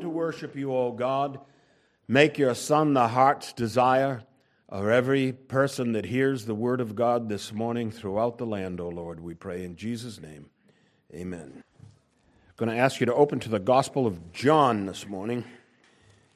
[0.00, 1.40] to worship you, O God.
[2.06, 4.22] Make your Son the heart's desire
[4.68, 8.88] of every person that hears the word of God this morning throughout the land, O
[8.88, 10.46] Lord, we pray in Jesus' name.
[11.14, 11.62] Amen.
[11.62, 15.44] I'm going to ask you to open to the Gospel of John this morning.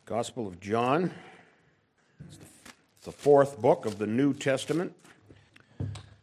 [0.05, 1.11] Gospel of John.
[2.29, 2.39] It's
[3.05, 4.95] the fourth book of the New Testament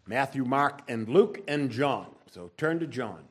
[0.07, 2.07] Matthew, Mark, and Luke, and John.
[2.31, 3.25] So turn to John.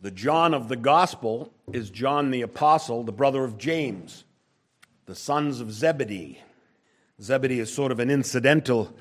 [0.00, 4.24] The John of the Gospel is John the Apostle, the brother of James,
[5.06, 6.40] the sons of Zebedee.
[7.20, 8.94] Zebedee is sort of an incidental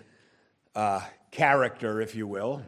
[0.75, 2.61] uh, character, if you will,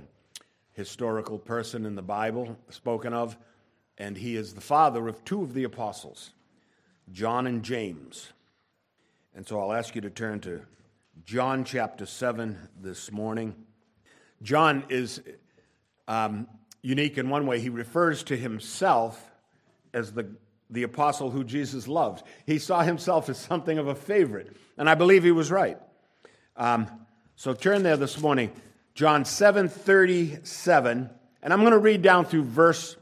[0.73, 3.37] historical person in the Bible spoken of,
[3.97, 6.31] and he is the father of two of the apostles,
[7.11, 8.33] John and James.
[9.33, 10.61] And so I'll ask you to turn to
[11.25, 13.55] John chapter 7 this morning.
[14.41, 15.21] John is
[16.07, 16.47] um,
[16.85, 17.59] unique in one way.
[17.59, 19.31] He refers to himself
[19.93, 20.29] as the,
[20.69, 22.23] the apostle who Jesus loved.
[22.45, 25.79] He saw himself as something of a favorite, and I believe he was right.
[26.55, 26.87] Um,
[27.35, 28.51] so turn there this morning,
[28.93, 31.09] John 7 37,
[31.41, 32.95] and I'm going to read down through verse,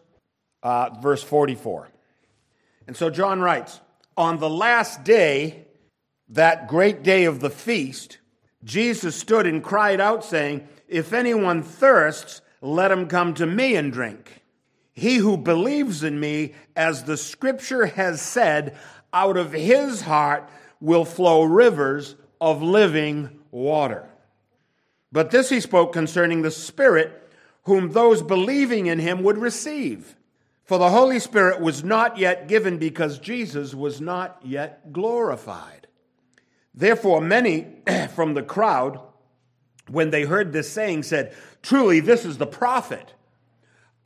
[0.64, 1.90] uh, verse 44.
[2.88, 3.82] And so John writes
[4.16, 5.68] On the last day,
[6.30, 8.18] that great day of the feast,
[8.64, 13.92] Jesus stood and cried out, saying, If anyone thirsts, let him come to me and
[13.92, 14.42] drink.
[14.94, 18.78] He who believes in me, as the scripture has said,
[19.12, 24.08] out of his heart will flow rivers of living water.
[25.12, 27.30] But this he spoke concerning the Spirit,
[27.64, 30.16] whom those believing in him would receive.
[30.64, 35.88] For the Holy Spirit was not yet given because Jesus was not yet glorified.
[36.74, 37.68] Therefore, many
[38.16, 39.00] from the crowd,
[39.88, 43.14] when they heard this saying, said, Truly, this is the prophet.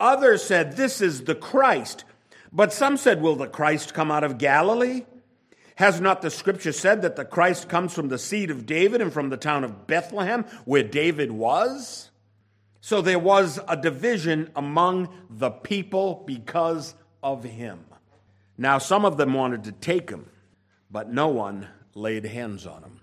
[0.00, 2.04] Others said, This is the Christ.
[2.52, 5.04] But some said, Will the Christ come out of Galilee?
[5.76, 9.12] Has not the scripture said that the Christ comes from the seed of David and
[9.12, 12.10] from the town of Bethlehem, where David was?
[12.80, 17.84] So there was a division among the people because of him.
[18.56, 20.28] Now, some of them wanted to take him,
[20.90, 23.00] but no one laid hands on him.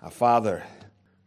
[0.00, 0.62] Our Father,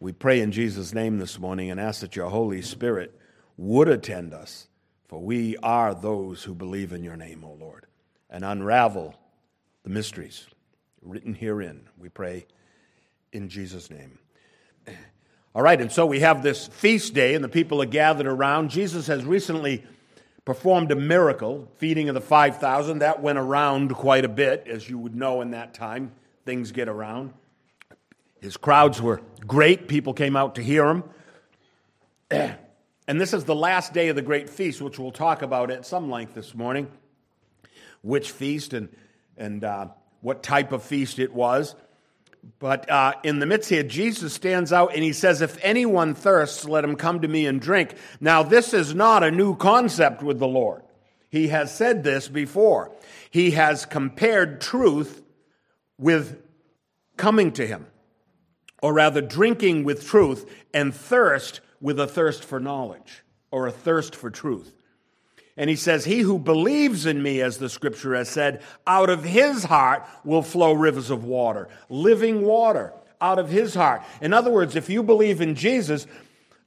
[0.03, 3.17] we pray in Jesus' name this morning and ask that your Holy Spirit
[3.55, 4.67] would attend us,
[5.07, 7.85] for we are those who believe in your name, O Lord,
[8.29, 9.15] and unravel
[9.83, 10.45] the mysteries
[11.01, 11.87] written herein.
[11.97, 12.47] We pray
[13.31, 14.19] in Jesus' name.
[15.55, 18.71] All right, and so we have this feast day, and the people are gathered around.
[18.71, 19.85] Jesus has recently
[20.43, 22.99] performed a miracle, feeding of the 5,000.
[22.99, 26.11] That went around quite a bit, as you would know in that time.
[26.43, 27.33] Things get around.
[28.43, 29.87] His crowds were great.
[29.87, 31.03] People came out to hear him.
[33.05, 35.85] And this is the last day of the great feast, which we'll talk about at
[35.85, 36.89] some length this morning.
[38.01, 38.87] Which feast and,
[39.35, 39.87] and uh,
[40.21, 41.75] what type of feast it was.
[42.59, 46.63] But uh, in the midst here, Jesus stands out and he says, If anyone thirsts,
[46.63, 47.95] let him come to me and drink.
[48.21, 50.81] Now, this is not a new concept with the Lord.
[51.29, 52.89] He has said this before.
[53.31, 55.21] He has compared truth
[55.97, 56.41] with
[57.17, 57.87] coming to him
[58.83, 64.13] or rather drinking with truth, and thirst with a thirst for knowledge or a thirst
[64.13, 64.75] for truth.
[65.55, 69.23] And he says, He who believes in me, as the scripture has said, out of
[69.23, 74.01] his heart will flow rivers of water, living water out of his heart.
[74.21, 76.05] In other words, if you believe in Jesus,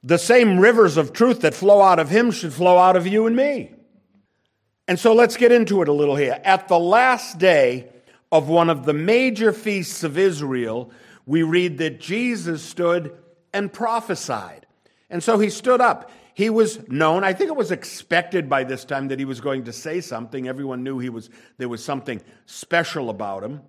[0.01, 3.27] the same rivers of truth that flow out of him should flow out of you
[3.27, 3.71] and me.
[4.87, 6.41] And so let's get into it a little here.
[6.43, 7.89] At the last day
[8.31, 10.89] of one of the major feasts of Israel,
[11.27, 13.15] we read that Jesus stood
[13.53, 14.65] and prophesied.
[15.09, 16.09] And so he stood up.
[16.33, 17.23] He was known.
[17.23, 20.47] I think it was expected by this time that he was going to say something.
[20.47, 23.61] Everyone knew he was, there was something special about him.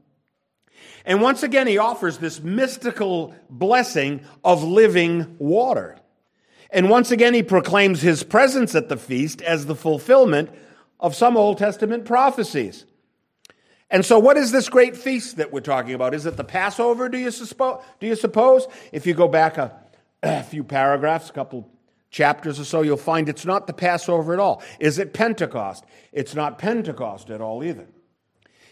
[1.04, 5.98] And once again, he offers this mystical blessing of living water.
[6.70, 10.50] And once again, he proclaims his presence at the feast as the fulfillment
[11.00, 12.84] of some Old Testament prophecies.
[13.90, 16.14] And so, what is this great feast that we're talking about?
[16.14, 18.66] Is it the Passover, do you, suspo- do you suppose?
[18.92, 19.74] If you go back a,
[20.22, 21.68] a few paragraphs, a couple
[22.10, 24.62] chapters or so, you'll find it's not the Passover at all.
[24.78, 25.84] Is it Pentecost?
[26.12, 27.86] It's not Pentecost at all either.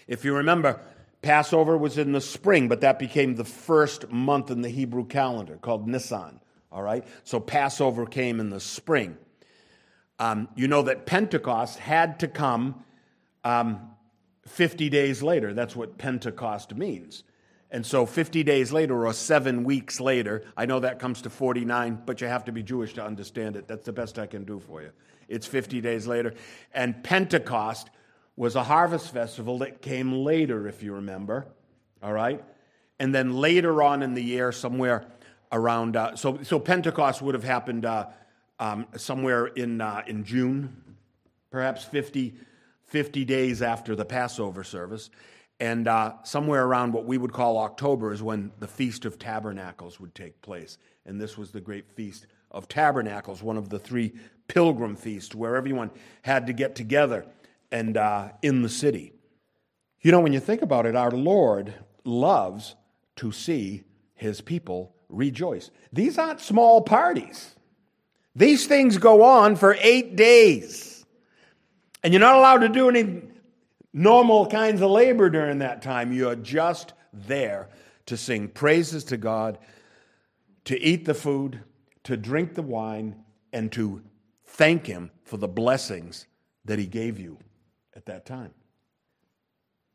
[0.07, 0.81] If you remember,
[1.23, 5.57] Passover was in the spring, but that became the first month in the Hebrew calendar
[5.57, 6.41] called Nisan.
[6.71, 7.05] All right?
[7.25, 9.17] So Passover came in the spring.
[10.19, 12.85] Um, you know that Pentecost had to come
[13.45, 13.91] um,
[14.47, 15.53] 50 days later.
[15.53, 17.25] That's what Pentecost means.
[17.71, 22.03] And so 50 days later or seven weeks later, I know that comes to 49,
[22.07, 23.67] but you have to be Jewish to understand it.
[23.67, 24.93] That's the best I can do for you.
[25.29, 26.35] It's 50 days later.
[26.73, 27.91] And Pentecost
[28.37, 31.47] was a harvest festival that came later, if you remember.
[32.03, 32.43] All right?
[33.01, 35.07] And then later on in the year, somewhere
[35.51, 38.07] around, uh, so, so Pentecost would have happened uh,
[38.61, 40.83] um, somewhere in, uh, in June,
[41.51, 42.35] perhaps 50,
[42.87, 45.11] 50 days after the Passover service.
[45.59, 49.99] And uh, somewhere around what we would call October is when the Feast of Tabernacles
[49.99, 50.79] would take place.
[51.07, 54.13] And this was the great Feast of Tabernacles, one of the three
[54.49, 55.91] pilgrim feasts where everyone
[56.23, 57.27] had to get together
[57.73, 59.13] and uh, in the city.
[60.01, 61.75] You know, when you think about it, our Lord
[62.05, 62.77] loves
[63.17, 63.85] to see
[64.15, 65.71] his people rejoice.
[65.93, 67.55] These aren't small parties.
[68.35, 70.96] These things go on for eight days.
[72.07, 73.21] And you're not allowed to do any
[73.93, 76.13] normal kinds of labor during that time.
[76.13, 77.69] You're just there
[78.07, 79.59] to sing praises to God,
[80.67, 81.59] to eat the food,
[82.05, 83.17] to drink the wine,
[83.53, 84.03] and to
[84.45, 86.29] thank Him for the blessings
[86.65, 87.39] that He gave you
[87.97, 88.55] at that time.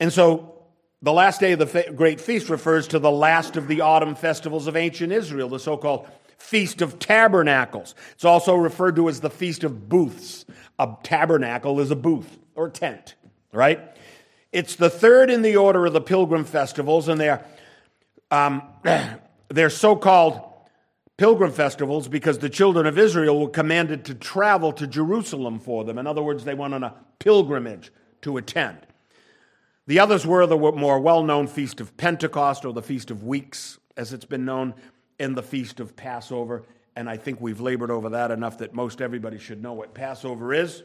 [0.01, 0.65] And so
[1.01, 4.67] the last day of the great feast refers to the last of the autumn festivals
[4.67, 6.09] of ancient Israel, the so called
[6.41, 7.95] Feast of Tabernacles.
[8.11, 10.45] It's also referred to as the Feast of Booths.
[10.77, 13.15] A tabernacle is a booth or tent,
[13.53, 13.79] right?
[14.51, 17.45] It's the third in the order of the pilgrim festivals, and they're,
[18.31, 18.63] um,
[19.49, 20.41] they're so called
[21.17, 25.97] pilgrim festivals because the children of Israel were commanded to travel to Jerusalem for them.
[25.97, 27.91] In other words, they went on a pilgrimage
[28.23, 28.79] to attend.
[29.87, 33.77] The others were the more well known Feast of Pentecost or the Feast of Weeks,
[33.95, 34.73] as it's been known,
[35.21, 36.63] and the Feast of Passover.
[36.95, 40.53] And I think we've labored over that enough that most everybody should know what Passover
[40.53, 40.83] is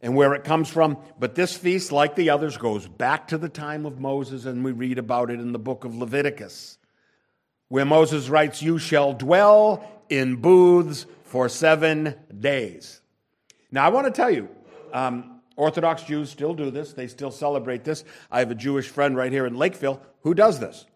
[0.00, 0.98] and where it comes from.
[1.18, 4.72] But this feast, like the others, goes back to the time of Moses, and we
[4.72, 6.78] read about it in the book of Leviticus,
[7.68, 13.00] where Moses writes, You shall dwell in booths for seven days.
[13.70, 14.48] Now, I want to tell you,
[14.92, 16.92] um, Orthodox Jews still do this.
[16.92, 18.04] They still celebrate this.
[18.30, 20.86] I have a Jewish friend right here in Lakeville who does this.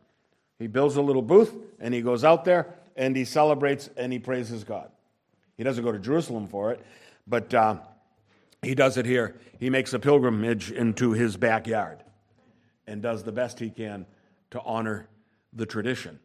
[0.63, 4.21] He builds a little booth and he goes out there and he celebrates and he
[4.21, 4.93] praises God.
[5.57, 6.87] He doesn't go to Jerusalem for it,
[7.27, 7.79] but uh,
[8.63, 9.35] he does it here.
[9.59, 12.05] He makes a pilgrimage into his backyard
[12.87, 14.07] and does the best he can
[14.53, 15.09] to honor
[15.53, 16.21] the tradition.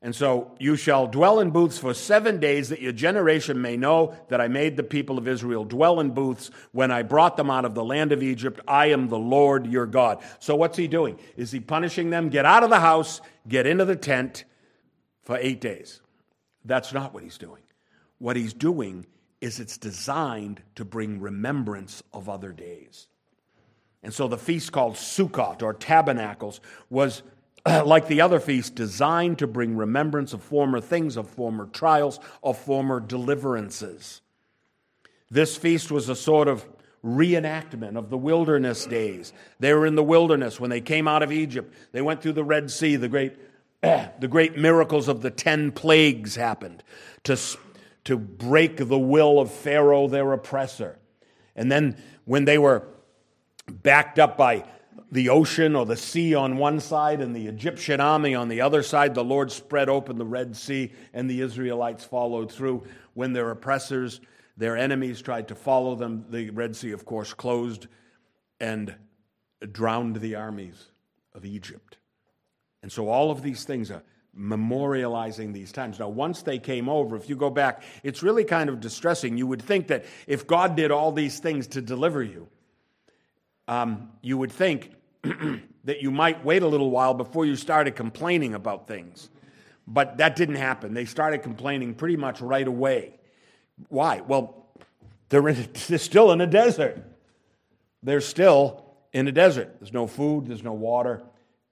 [0.00, 4.14] And so you shall dwell in booths for seven days, that your generation may know
[4.28, 7.64] that I made the people of Israel dwell in booths when I brought them out
[7.64, 8.60] of the land of Egypt.
[8.68, 10.22] I am the Lord your God.
[10.38, 11.18] So what's he doing?
[11.36, 12.28] Is he punishing them?
[12.28, 14.44] Get out of the house, get into the tent
[15.22, 16.00] for eight days.
[16.64, 17.62] That's not what he's doing.
[18.18, 19.04] What he's doing
[19.40, 23.08] is it's designed to bring remembrance of other days.
[24.02, 27.22] And so the feast called Sukkot or Tabernacles was
[27.84, 32.58] like the other feasts, designed to bring remembrance of former things, of former trials, of
[32.58, 34.20] former deliverances.
[35.30, 36.66] This feast was a sort of
[37.04, 39.32] reenactment of the wilderness days.
[39.60, 41.74] They were in the wilderness when they came out of Egypt.
[41.92, 42.96] They went through the Red Sea.
[42.96, 43.36] The great,
[43.82, 46.82] the great miracles of the ten plagues happened
[47.24, 47.38] to,
[48.04, 50.98] to break the will of Pharaoh, their oppressor.
[51.54, 52.84] And then when they were
[53.70, 54.64] backed up by
[55.10, 58.82] the ocean or the sea on one side and the Egyptian army on the other
[58.82, 59.14] side.
[59.14, 62.84] The Lord spread open the Red Sea, and the Israelites followed through.
[63.14, 64.20] When their oppressors,
[64.56, 67.86] their enemies, tried to follow them, the Red Sea, of course, closed
[68.60, 68.94] and
[69.72, 70.86] drowned the armies
[71.34, 71.98] of Egypt.
[72.82, 74.02] And so all of these things are
[74.38, 75.98] memorializing these times.
[75.98, 79.36] Now, once they came over, if you go back, it's really kind of distressing.
[79.36, 82.48] You would think that if God did all these things to deliver you,
[83.68, 88.54] um, you would think that you might wait a little while before you started complaining
[88.54, 89.28] about things.
[89.86, 90.94] But that didn't happen.
[90.94, 93.20] They started complaining pretty much right away.
[93.88, 94.22] Why?
[94.22, 94.66] Well,
[95.28, 97.02] they're, in, they're still in a desert.
[98.02, 99.76] They're still in a desert.
[99.78, 101.22] There's no food, there's no water,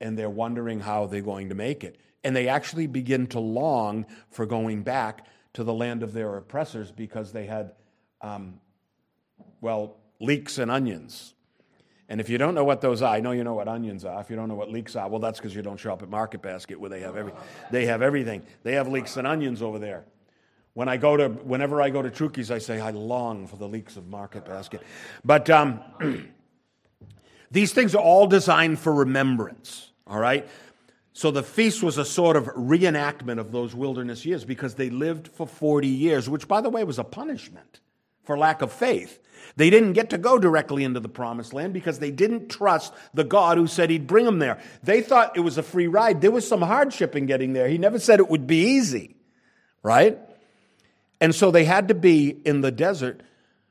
[0.01, 1.99] and they're wondering how they're going to make it.
[2.25, 6.91] And they actually begin to long for going back to the land of their oppressors
[6.91, 7.73] because they had,
[8.21, 8.61] um,
[9.61, 11.35] well, leeks and onions
[12.09, 14.21] and if you don't know what those are, I know you know what onions are.
[14.21, 16.41] If you don't know what leeks are, well, that's because you don't shop at Market
[16.41, 17.33] Basket where they have every,
[17.71, 18.43] they have everything.
[18.63, 20.05] They have leeks and onions over there.
[20.75, 23.67] When I go to, whenever I go to Trucchi's, I say I long for the
[23.67, 24.83] leeks of Market Basket.
[25.25, 25.81] But um,
[27.51, 29.91] these things are all designed for remembrance.
[30.07, 30.47] All right.
[31.13, 35.29] So the feast was a sort of reenactment of those wilderness years because they lived
[35.29, 37.81] for 40 years, which, by the way, was a punishment
[38.27, 39.21] for lack of faith.
[39.57, 43.25] They didn't get to go directly into the promised land because they didn't trust the
[43.25, 44.61] God who said he'd bring them there.
[44.83, 46.21] They thought it was a free ride.
[46.21, 47.69] There was some hardship in getting there.
[47.69, 49.17] He never said it would be easy,
[49.83, 50.19] right?
[51.21, 53.23] And so they had to be in the desert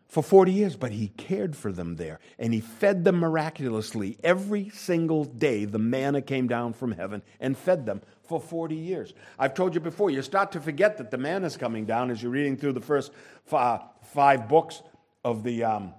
[0.07, 4.17] for 40 years, but he cared for them there and he fed them miraculously.
[4.23, 9.13] Every single day, the manna came down from heaven and fed them for 40 years.
[9.37, 12.23] I've told you before, you start to forget that the manna is coming down as
[12.23, 13.11] you're reading through the first
[13.51, 13.79] uh,
[14.15, 14.81] five books
[15.23, 15.65] of the.
[15.65, 15.93] Um,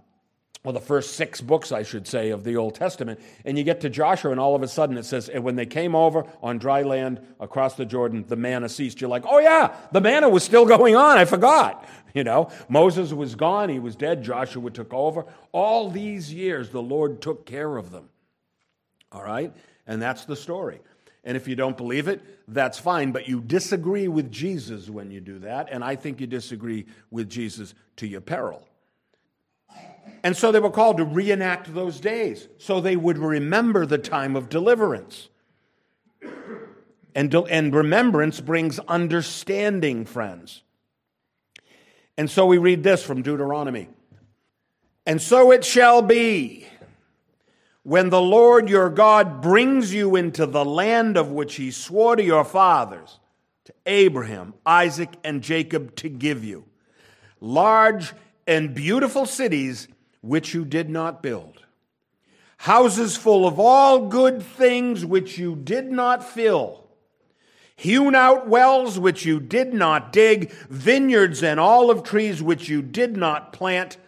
[0.64, 3.20] well, the first six books, I should say, of the Old Testament.
[3.44, 5.64] And you get to Joshua, and all of a sudden it says, and when they
[5.64, 9.00] came over on dry land across the Jordan, the manna ceased.
[9.00, 11.18] You're like, oh, yeah, the manna was still going on.
[11.18, 11.86] I forgot.
[12.14, 15.26] You know, Moses was gone, he was dead, Joshua took over.
[15.52, 18.08] All these years, the Lord took care of them.
[19.12, 19.52] All right?
[19.86, 20.80] And that's the story.
[21.26, 25.20] And if you don't believe it, that's fine, but you disagree with Jesus when you
[25.20, 28.66] do that, and I think you disagree with Jesus to your peril.
[30.22, 34.36] And so they were called to reenact those days so they would remember the time
[34.36, 35.28] of deliverance.
[37.14, 40.62] And, and remembrance brings understanding, friends.
[42.16, 43.88] And so we read this from Deuteronomy.
[45.06, 46.66] And so it shall be
[47.86, 52.22] when the Lord your God brings you into the land of which he swore to
[52.24, 53.20] your fathers,
[53.66, 56.64] to Abraham, Isaac, and Jacob to give you,
[57.40, 58.12] large
[58.44, 59.86] and beautiful cities
[60.20, 61.62] which you did not build,
[62.56, 66.82] houses full of all good things which you did not fill
[67.76, 73.18] hewn out wells which you did not dig, vineyards and olive trees which you did
[73.18, 73.98] not plant.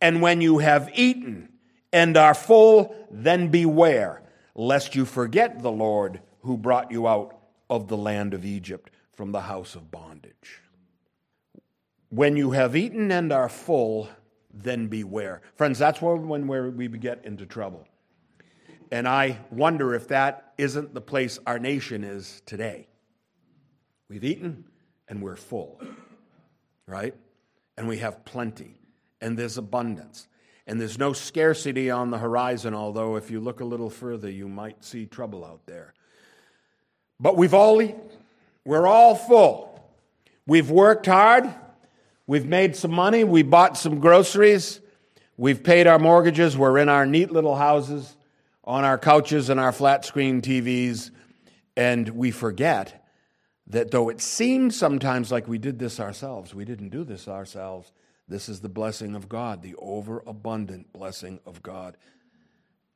[0.00, 1.48] And when you have eaten
[1.92, 4.22] and are full, then beware,
[4.54, 7.38] lest you forget the Lord who brought you out
[7.68, 10.62] of the land of Egypt from the house of bondage.
[12.10, 14.08] When you have eaten and are full,
[14.52, 15.42] then beware.
[15.56, 17.86] Friends, that's when we get into trouble.
[18.92, 22.88] And I wonder if that isn't the place our nation is today.
[24.08, 24.64] We've eaten
[25.08, 25.80] and we're full,
[26.86, 27.14] right?
[27.76, 28.80] And we have plenty,
[29.20, 30.28] and there's abundance.
[30.66, 34.48] And there's no scarcity on the horizon, although if you look a little further, you
[34.48, 35.94] might see trouble out there.
[37.20, 38.00] But we've all eaten.
[38.64, 39.88] We're all full.
[40.46, 41.52] We've worked hard.
[42.26, 43.22] We've made some money.
[43.22, 44.80] We bought some groceries.
[45.36, 46.56] We've paid our mortgages.
[46.56, 48.16] We're in our neat little houses
[48.66, 51.10] on our couches and our flat screen TVs,
[51.76, 53.06] and we forget
[53.68, 57.92] that though it seems sometimes like we did this ourselves, we didn't do this ourselves.
[58.28, 61.96] This is the blessing of God, the overabundant blessing of God.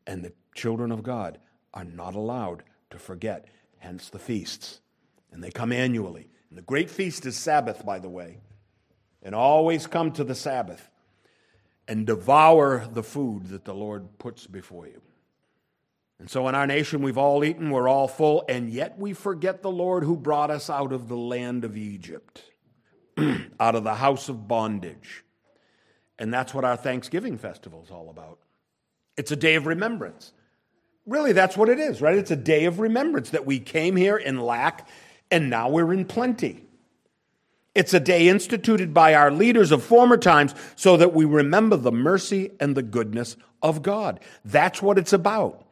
[0.07, 1.39] And the children of God
[1.73, 3.47] are not allowed to forget,
[3.79, 4.81] hence the feasts.
[5.31, 6.29] And they come annually.
[6.49, 8.39] And the great feast is Sabbath, by the way.
[9.23, 10.89] And always come to the Sabbath
[11.87, 15.01] and devour the food that the Lord puts before you.
[16.19, 19.63] And so in our nation, we've all eaten, we're all full, and yet we forget
[19.63, 22.45] the Lord who brought us out of the land of Egypt,
[23.61, 25.25] out of the house of bondage.
[26.19, 28.39] And that's what our Thanksgiving festival is all about.
[29.17, 30.33] It's a day of remembrance.
[31.07, 32.17] Really, that's what it is, right?
[32.17, 34.89] It's a day of remembrance that we came here in lack
[35.31, 36.65] and now we're in plenty.
[37.75, 41.93] It's a day instituted by our leaders of former times so that we remember the
[41.93, 44.21] mercy and the goodness of God.
[44.45, 45.65] That's what it's about.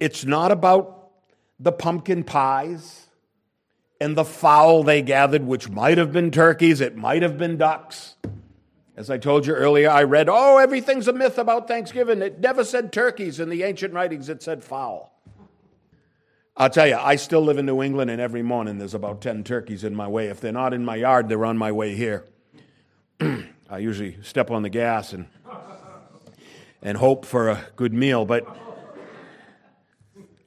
[0.00, 1.10] It's not about
[1.60, 3.07] the pumpkin pies
[4.00, 8.14] and the fowl they gathered, which might have been turkeys, it might have been ducks.
[8.96, 12.20] As I told you earlier, I read, oh, everything's a myth about Thanksgiving.
[12.20, 15.14] It never said turkeys in the ancient writings, it said fowl.
[16.56, 19.44] I'll tell you, I still live in New England, and every morning there's about 10
[19.44, 20.26] turkeys in my way.
[20.26, 22.24] If they're not in my yard, they're on my way here.
[23.20, 25.26] I usually step on the gas and,
[26.82, 28.46] and hope for a good meal, but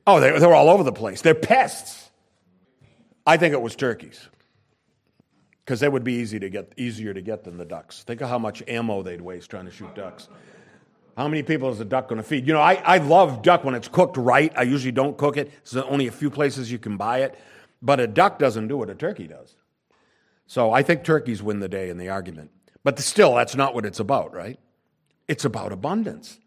[0.06, 1.22] Oh, they're, they're all over the place.
[1.22, 2.11] They're pests.
[3.26, 4.30] I think it was turkeys
[5.64, 8.04] because they would be easy to get, easier to get than the ducks.
[8.04, 10.28] Think of how much ammo they'd waste trying to shoot ducks.
[11.16, 12.48] How many people is a duck going to feed?
[12.48, 14.52] You know, I, I love duck when it's cooked right.
[14.56, 15.52] I usually don't cook it.
[15.70, 17.38] There's only a few places you can buy it.
[17.82, 19.56] But a duck doesn't do what a turkey does.
[20.48, 22.52] So I think turkeys win the day in the argument.
[22.84, 24.60] But still, that's not what it's about, right?
[25.28, 26.40] It's about abundance.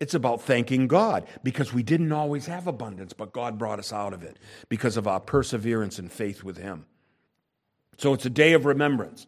[0.00, 4.12] It's about thanking God because we didn't always have abundance, but God brought us out
[4.12, 4.38] of it
[4.68, 6.86] because of our perseverance and faith with Him.
[7.96, 9.26] So it's a day of remembrance.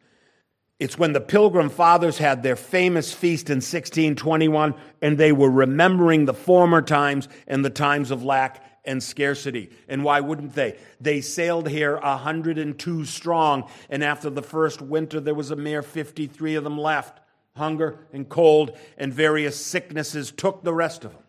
[0.78, 6.24] It's when the Pilgrim Fathers had their famous feast in 1621 and they were remembering
[6.24, 9.70] the former times and the times of lack and scarcity.
[9.88, 10.78] And why wouldn't they?
[11.00, 16.54] They sailed here 102 strong, and after the first winter, there was a mere 53
[16.54, 17.19] of them left.
[17.60, 21.22] Hunger and cold and various sicknesses took the rest of them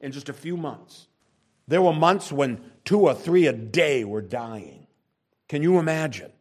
[0.00, 1.08] in just a few months.
[1.66, 4.86] There were months when two or three a day were dying.
[5.48, 6.32] Can you imagine?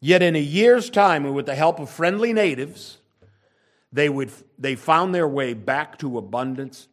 [0.00, 2.98] Yet in a year's time, and with the help of friendly natives,
[3.92, 6.86] they, would, they found their way back to abundance,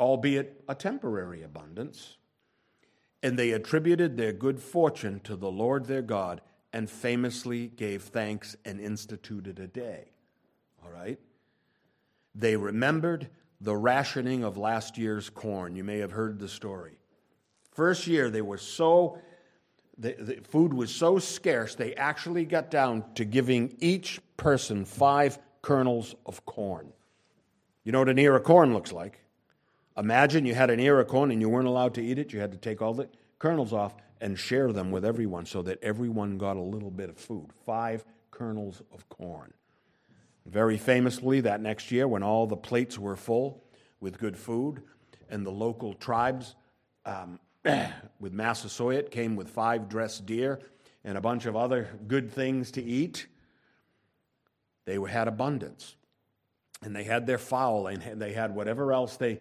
[0.00, 2.16] albeit a temporary abundance,
[3.22, 6.40] and they attributed their good fortune to the Lord their God
[6.72, 10.10] and famously gave thanks and instituted a day.
[10.88, 11.18] All right?
[12.34, 13.28] They remembered
[13.60, 15.74] the rationing of last year's corn.
[15.74, 16.98] You may have heard the story.
[17.72, 19.18] First year, they were so,
[19.98, 25.38] the, the food was so scarce, they actually got down to giving each person five
[25.62, 26.92] kernels of corn.
[27.84, 29.20] You know what an ear of corn looks like?
[29.96, 32.32] Imagine you had an ear of corn and you weren't allowed to eat it.
[32.32, 35.82] You had to take all the kernels off and share them with everyone so that
[35.82, 37.48] everyone got a little bit of food.
[37.66, 39.52] Five kernels of corn.
[40.48, 43.62] Very famously, that next year, when all the plates were full
[44.00, 44.82] with good food,
[45.28, 46.54] and the local tribes
[47.04, 47.38] um,
[48.20, 50.58] with Massasoit came with five dressed deer
[51.04, 53.26] and a bunch of other good things to eat,
[54.86, 55.96] they had abundance.
[56.82, 59.40] And they had their fowl, and they had whatever else they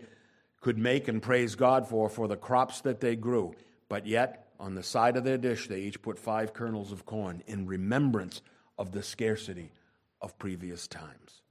[0.59, 3.53] could make and praise God for, for the crops that they grew.
[3.87, 7.43] But yet, on the side of their dish, they each put five kernels of corn
[7.47, 8.41] in remembrance
[8.77, 9.71] of the scarcity
[10.21, 11.41] of previous times.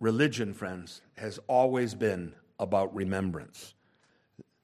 [0.00, 3.74] Religion, friends, has always been about remembrance.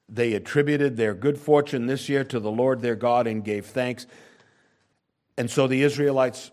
[0.08, 4.06] They attributed their good fortune this year to the Lord their God and gave thanks.
[5.38, 6.50] And so the Israelites,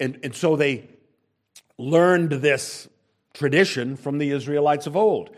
[0.00, 0.88] and, and so they
[1.78, 2.88] learned this
[3.34, 5.30] tradition from the Israelites of old.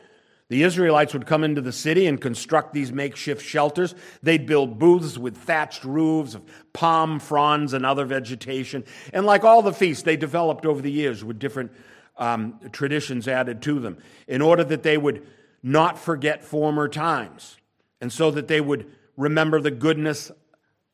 [0.48, 3.94] The Israelites would come into the city and construct these makeshift shelters.
[4.22, 8.84] They'd build booths with thatched roofs of palm fronds and other vegetation.
[9.12, 11.72] And like all the feasts, they developed over the years with different
[12.16, 15.26] um, traditions added to them in order that they would
[15.62, 17.58] not forget former times
[18.00, 20.30] and so that they would remember the goodness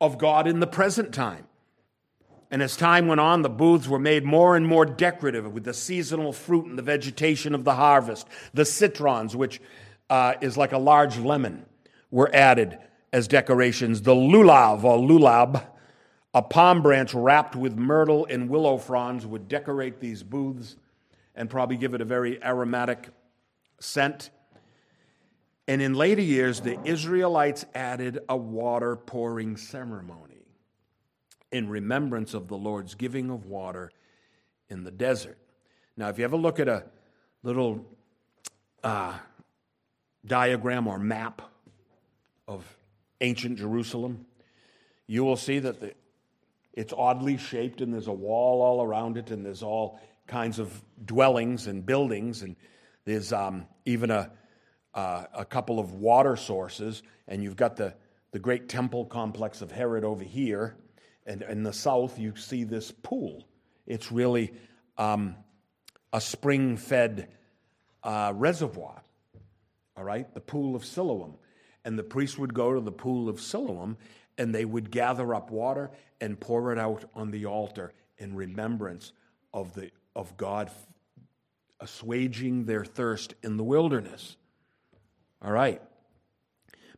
[0.00, 1.46] of God in the present time.
[2.54, 5.74] And as time went on, the booths were made more and more decorative with the
[5.74, 8.28] seasonal fruit and the vegetation of the harvest.
[8.52, 9.60] The citrons, which
[10.08, 11.66] uh, is like a large lemon,
[12.12, 12.78] were added
[13.12, 14.02] as decorations.
[14.02, 15.66] The lulav or lulab,
[16.32, 20.76] a palm branch wrapped with myrtle and willow fronds, would decorate these booths
[21.34, 23.08] and probably give it a very aromatic
[23.80, 24.30] scent.
[25.66, 30.33] And in later years, the Israelites added a water pouring ceremony
[31.54, 33.92] in remembrance of the Lord's giving of water
[34.68, 35.38] in the desert.
[35.96, 36.82] Now, if you ever look at a
[37.44, 37.86] little
[38.82, 39.16] uh,
[40.26, 41.42] diagram or map
[42.48, 42.64] of
[43.20, 44.26] ancient Jerusalem,
[45.06, 45.94] you will see that the,
[46.72, 50.82] it's oddly shaped and there's a wall all around it and there's all kinds of
[51.04, 52.56] dwellings and buildings and
[53.04, 54.28] there's um, even a,
[54.94, 57.94] uh, a couple of water sources and you've got the,
[58.32, 60.74] the great temple complex of Herod over here
[61.26, 63.46] and in the south, you see this pool.
[63.86, 64.52] It's really
[64.98, 65.36] um,
[66.12, 67.28] a spring fed
[68.02, 69.02] uh, reservoir,
[69.96, 70.32] all right?
[70.34, 71.36] The pool of Siloam.
[71.84, 73.96] And the priest would go to the pool of Siloam
[74.38, 79.12] and they would gather up water and pour it out on the altar in remembrance
[79.52, 80.70] of, the, of God
[81.80, 84.36] assuaging their thirst in the wilderness.
[85.42, 85.82] All right.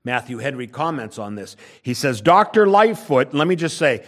[0.06, 1.56] Matthew Henry comments on this.
[1.82, 2.68] He says, Dr.
[2.68, 4.04] Lightfoot, let me just say,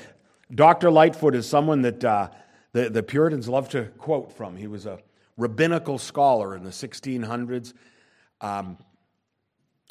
[0.54, 0.92] Dr.
[0.92, 2.28] Lightfoot is someone that uh,
[2.72, 4.56] the, the Puritans love to quote from.
[4.56, 5.00] He was a
[5.36, 7.74] rabbinical scholar in the 1600s.
[8.40, 8.78] Um,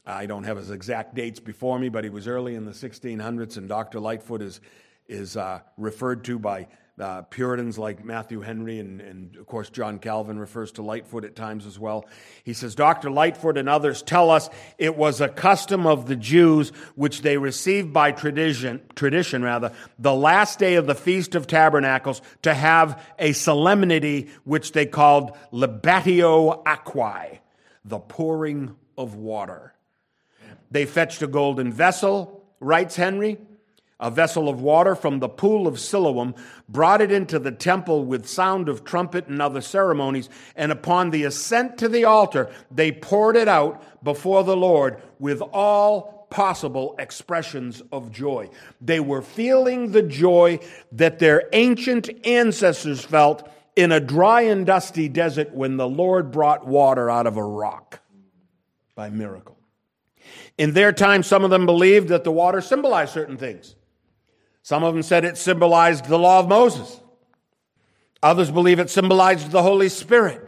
[0.06, 3.58] I don't have his exact dates before me, but he was early in the 1600s,
[3.58, 4.00] and Dr.
[4.00, 4.62] Lightfoot is,
[5.10, 6.67] is uh, referred to by
[6.99, 11.36] uh, Puritans like Matthew Henry and, and, of course, John Calvin refers to Lightfoot at
[11.36, 12.05] times as well.
[12.43, 13.12] He says, Dr.
[13.12, 17.93] Lightfoot and others tell us it was a custom of the Jews which they received
[17.93, 23.31] by tradition, tradition rather, the last day of the Feast of Tabernacles to have a
[23.33, 27.39] solemnity which they called libatio aquae,
[27.86, 29.73] the pouring of water.
[30.71, 33.38] They fetched a golden vessel, writes Henry,
[33.99, 36.36] a vessel of water from the pool of Siloam,
[36.69, 41.23] brought it into the temple with sound of trumpet and other ceremonies, and upon the
[41.23, 47.81] ascent to the altar, they poured it out before the Lord with all possible expressions
[47.91, 48.49] of joy.
[48.81, 50.60] They were feeling the joy
[50.91, 56.67] that their ancient ancestors felt in a dry and dusty desert when the Lord brought
[56.67, 58.01] water out of a rock
[58.95, 59.57] by miracle.
[60.57, 63.75] In their time, some of them believed that the water symbolized certain things.
[64.67, 66.99] Some of them said it symbolized the law of Moses.
[68.21, 70.45] Others believe it symbolized the Holy Spirit.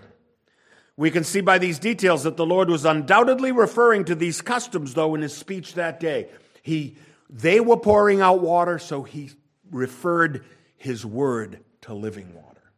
[0.98, 4.94] We can see by these details that the Lord was undoubtedly referring to these customs,
[4.94, 6.28] though, in his speech that day.
[6.64, 6.98] He,
[7.30, 9.30] they were pouring out water, so he
[9.72, 10.44] referred
[10.76, 12.74] his word to living water.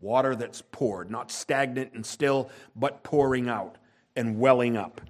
[0.00, 3.76] Water that's poured, not stagnant and still, but pouring out
[4.16, 5.02] and welling up.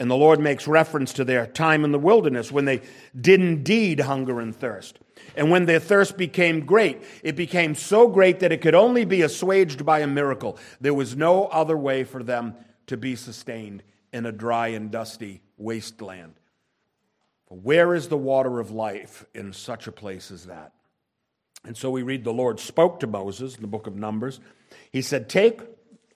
[0.00, 2.82] And the Lord makes reference to their time in the wilderness when they
[3.20, 4.98] did indeed hunger and thirst.
[5.36, 9.22] And when their thirst became great, it became so great that it could only be
[9.22, 10.56] assuaged by a miracle.
[10.80, 12.54] There was no other way for them
[12.86, 13.82] to be sustained
[14.12, 16.34] in a dry and dusty wasteland.
[17.48, 20.72] For where is the water of life in such a place as that?
[21.64, 24.38] And so we read the Lord spoke to Moses in the book of Numbers.
[24.92, 25.60] He said, Take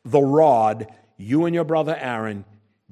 [0.05, 2.45] the rod, you and your brother Aaron,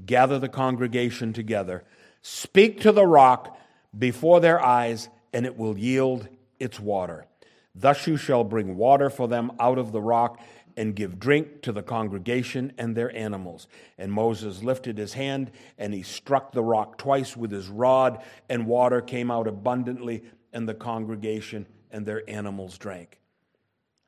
[0.07, 1.85] gather the congregation together,
[2.23, 3.57] speak to the rock
[3.97, 7.27] before their eyes, and it will yield its water.
[7.75, 10.41] Thus you shall bring water for them out of the rock
[10.77, 13.69] and give drink to the congregation and their animals.
[13.99, 18.67] And Moses lifted his hand and he struck the rock twice with his rod, and
[18.67, 23.21] water came out abundantly, and the congregation and their animals drank.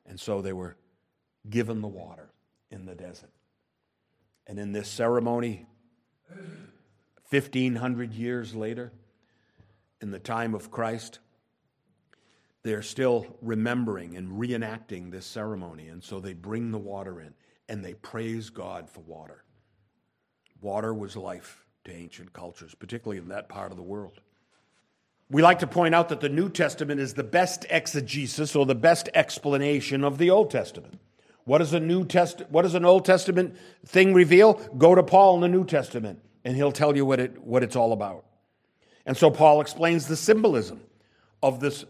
[0.05, 0.75] And so they were
[1.49, 2.29] given the water
[2.71, 3.29] in the desert.
[4.47, 5.65] And in this ceremony,
[7.29, 8.91] 1,500 years later,
[10.01, 11.19] in the time of Christ,
[12.63, 15.87] they're still remembering and reenacting this ceremony.
[15.87, 17.33] And so they bring the water in
[17.67, 19.43] and they praise God for water.
[20.61, 24.21] Water was life to ancient cultures, particularly in that part of the world.
[25.29, 28.75] We like to point out that the New Testament is the best exegesis or the
[28.75, 30.99] best explanation of the Old Testament.
[31.45, 34.53] What does a New Test what does an Old Testament thing reveal?
[34.77, 37.75] Go to Paul in the New Testament and he'll tell you what it what it's
[37.75, 38.25] all about.
[39.05, 40.81] And so Paul explains the symbolism
[41.41, 41.85] of this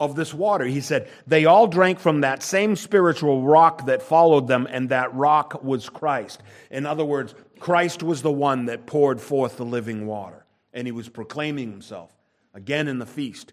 [0.00, 0.64] of this water.
[0.64, 5.12] He said, They all drank from that same spiritual rock that followed them, and that
[5.14, 6.40] rock was Christ.
[6.70, 10.92] In other words, Christ was the one that poured forth the living water, and he
[10.92, 12.14] was proclaiming himself
[12.54, 13.52] again in the feast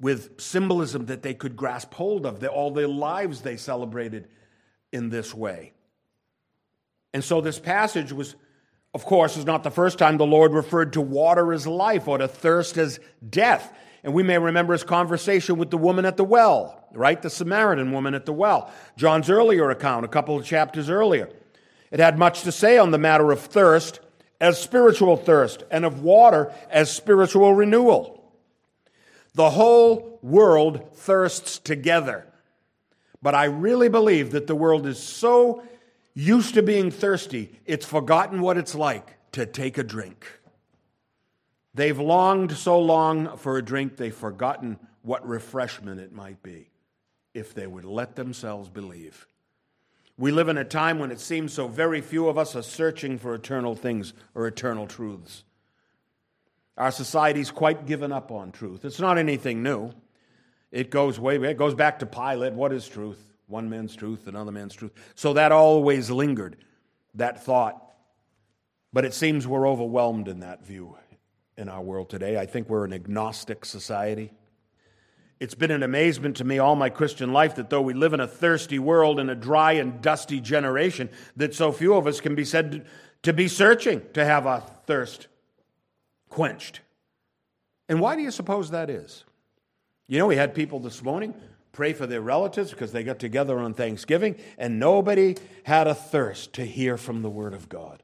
[0.00, 2.42] with symbolism that they could grasp hold of.
[2.44, 4.28] All their lives they celebrated
[4.92, 5.72] in this way.
[7.12, 8.34] And so this passage was,
[8.94, 12.18] of course, is not the first time the Lord referred to water as life or
[12.18, 13.72] to thirst as death.
[14.02, 17.20] And we may remember his conversation with the woman at the well, right?
[17.20, 18.72] The Samaritan woman at the well.
[18.96, 21.28] John's earlier account, a couple of chapters earlier.
[21.90, 24.00] It had much to say on the matter of thirst
[24.40, 28.19] as spiritual thirst and of water as spiritual renewal.
[29.34, 32.26] The whole world thirsts together.
[33.22, 35.62] But I really believe that the world is so
[36.14, 40.26] used to being thirsty, it's forgotten what it's like to take a drink.
[41.74, 46.70] They've longed so long for a drink, they've forgotten what refreshment it might be
[47.32, 49.26] if they would let themselves believe.
[50.18, 53.18] We live in a time when it seems so very few of us are searching
[53.18, 55.44] for eternal things or eternal truths.
[56.80, 58.86] Our society's quite given up on truth.
[58.86, 59.92] It's not anything new.
[60.72, 62.54] It goes way it goes back to Pilate.
[62.54, 63.22] What is truth?
[63.48, 64.92] One man's truth, another man's truth.
[65.14, 66.56] So that always lingered,
[67.16, 67.84] that thought.
[68.94, 70.96] But it seems we're overwhelmed in that view
[71.58, 72.38] in our world today.
[72.38, 74.32] I think we're an agnostic society.
[75.38, 78.20] It's been an amazement to me all my Christian life that though we live in
[78.20, 82.34] a thirsty world in a dry and dusty generation, that so few of us can
[82.34, 82.86] be said
[83.22, 85.26] to be searching to have our thirst
[86.30, 86.80] quenched.
[87.88, 89.24] And why do you suppose that is?
[90.06, 91.34] You know, we had people this morning
[91.72, 96.52] pray for their relatives because they got together on Thanksgiving, and nobody had a thirst
[96.54, 98.02] to hear from the Word of God.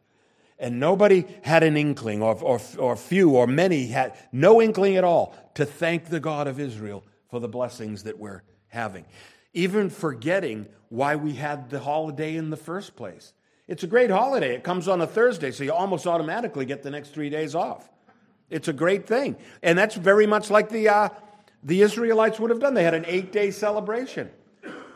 [0.58, 5.04] And nobody had an inkling, or, or, or few or many had no inkling at
[5.04, 9.04] all to thank the God of Israel for the blessings that we're having.
[9.52, 13.34] Even forgetting why we had the holiday in the first place.
[13.68, 14.54] It's a great holiday.
[14.54, 17.90] It comes on a Thursday, so you almost automatically get the next three days off.
[18.50, 19.36] It's a great thing.
[19.62, 21.08] And that's very much like the, uh,
[21.62, 22.74] the Israelites would have done.
[22.74, 24.30] They had an eight day celebration.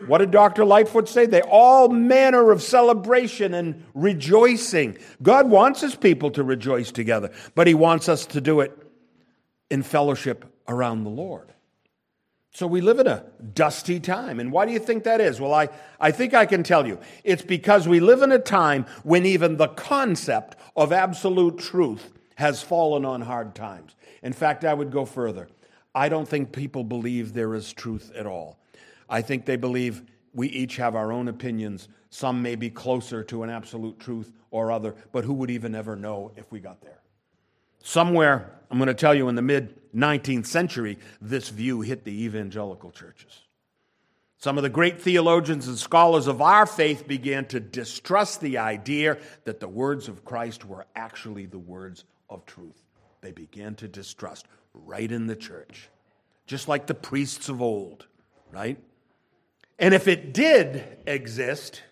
[0.07, 0.65] What did Dr.
[0.65, 1.27] Lightfoot say?
[1.27, 4.97] They all manner of celebration and rejoicing.
[5.23, 8.77] God wants his people to rejoice together, but he wants us to do it
[9.69, 11.53] in fellowship around the Lord.
[12.53, 14.41] So we live in a dusty time.
[14.41, 15.41] And why do you think that is?
[15.41, 15.69] Well, I,
[16.01, 16.99] I think I can tell you.
[17.23, 22.63] It's because we live in a time when even the concept of absolute truth has
[22.63, 23.95] fallen on hard times.
[24.23, 25.47] In fact, I would go further.
[25.95, 28.59] I don't think people believe there is truth at all.
[29.11, 31.89] I think they believe we each have our own opinions.
[32.09, 35.97] Some may be closer to an absolute truth or other, but who would even ever
[35.97, 37.03] know if we got there?
[37.83, 42.25] Somewhere, I'm going to tell you, in the mid 19th century, this view hit the
[42.25, 43.43] evangelical churches.
[44.39, 49.19] Some of the great theologians and scholars of our faith began to distrust the idea
[49.45, 52.85] that the words of Christ were actually the words of truth.
[53.21, 55.89] They began to distrust right in the church,
[56.47, 58.07] just like the priests of old,
[58.51, 58.79] right?
[59.79, 61.83] And if it did exist,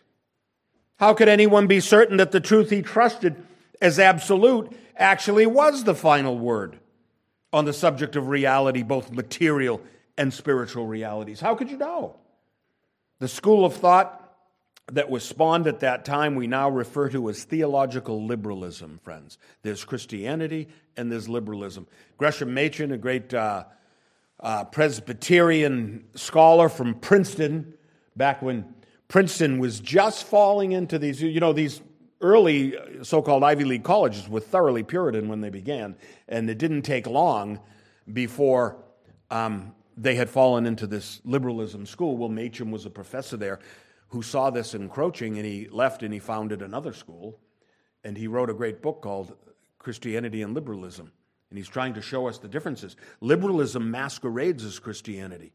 [0.99, 3.37] how could anyone be certain that the truth he trusted
[3.81, 6.79] as absolute actually was the final word
[7.53, 9.81] on the subject of reality, both material
[10.17, 11.41] and spiritual realities?
[11.41, 12.17] How could you know?
[13.21, 14.28] The school of thought
[14.93, 19.39] that was spawned at that time we now refer to as theological liberalism, friends.
[19.63, 21.87] There's Christianity and there's liberalism.
[22.17, 23.65] Gresham Machen, a great uh,
[24.41, 27.75] uh, Presbyterian scholar from Princeton,
[28.17, 28.75] back when
[29.09, 31.83] Princeton was just falling into these, you know, these
[32.21, 35.97] early so called Ivy League colleges were thoroughly Puritan when they began,
[36.29, 37.61] and it didn't take long
[38.13, 38.77] before
[39.31, 42.17] um, they had fallen into this liberalism school.
[42.17, 43.61] Well, Machen was a professor there
[44.09, 47.39] who saw this encroaching and he left and he founded another school.
[48.05, 49.37] And he wrote a great book called
[49.79, 51.13] Christianity and Liberalism.
[51.51, 52.97] And he's trying to show us the differences.
[53.21, 55.53] Liberalism masquerades as Christianity,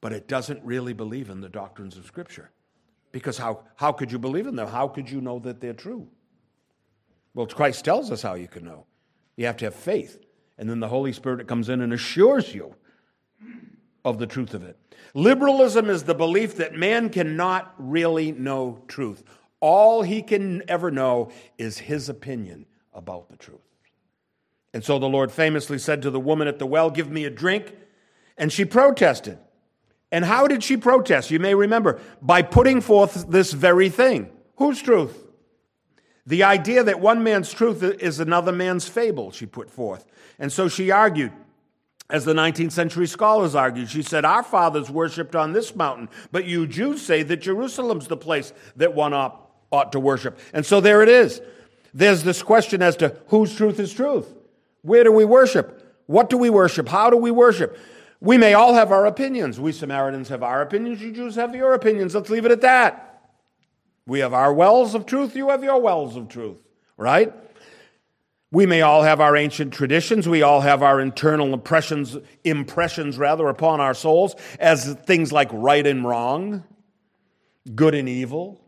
[0.00, 2.50] but it doesn't really believe in the doctrines of Scripture.
[3.10, 4.68] Because how, how could you believe in them?
[4.68, 6.08] How could you know that they're true?
[7.34, 8.86] Well, Christ tells us how you can know.
[9.36, 10.20] You have to have faith.
[10.58, 12.74] And then the Holy Spirit comes in and assures you
[14.04, 14.76] of the truth of it.
[15.14, 19.22] Liberalism is the belief that man cannot really know truth.
[19.60, 23.60] All he can ever know is his opinion about the truth.
[24.74, 27.30] And so the Lord famously said to the woman at the well, Give me a
[27.30, 27.74] drink.
[28.36, 29.38] And she protested.
[30.10, 31.30] And how did she protest?
[31.30, 34.30] You may remember by putting forth this very thing.
[34.56, 35.24] Whose truth?
[36.26, 40.06] The idea that one man's truth is another man's fable, she put forth.
[40.38, 41.32] And so she argued
[42.10, 43.90] as the 19th century scholars argued.
[43.90, 48.16] She said, Our fathers worshipped on this mountain, but you Jews say that Jerusalem's the
[48.16, 50.38] place that one ought, ought to worship.
[50.52, 51.40] And so there it is.
[51.92, 54.32] There's this question as to whose truth is truth.
[54.82, 56.02] Where do we worship?
[56.06, 56.88] What do we worship?
[56.88, 57.78] How do we worship?
[58.20, 59.60] We may all have our opinions.
[59.60, 61.00] We Samaritans have our opinions.
[61.00, 62.14] You Jews have your opinions.
[62.14, 63.22] Let's leave it at that.
[64.06, 65.34] We have our wells of truth.
[65.36, 66.58] You have your wells of truth,
[66.96, 67.32] right?
[68.54, 70.28] We may all have our ancient traditions.
[70.28, 75.84] We all have our internal impressions, impressions rather, upon our souls as things like right
[75.84, 76.62] and wrong,
[77.74, 78.60] good and evil,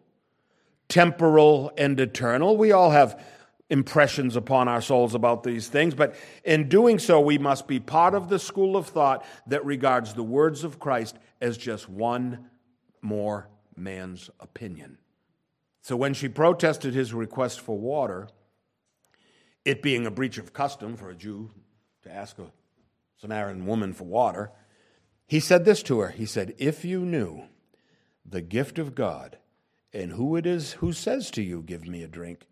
[0.89, 2.57] temporal and eternal.
[2.57, 3.25] We all have
[3.71, 8.15] impressions upon our souls about these things, but in doing so, we must be part
[8.15, 12.51] of the school of thought that regards the words of Christ as just one
[13.03, 14.99] more man's opinion.
[15.83, 18.27] So when she protested his request for water,
[19.67, 21.51] it being a breach of custom for a Jew
[22.05, 22.53] to ask a
[23.21, 24.53] Samaritan woman for water,
[25.27, 26.11] he said this to her.
[26.11, 27.43] He said, If you knew
[28.25, 29.39] the gift of God
[29.93, 32.47] and who it is who says to you, Give me a drink,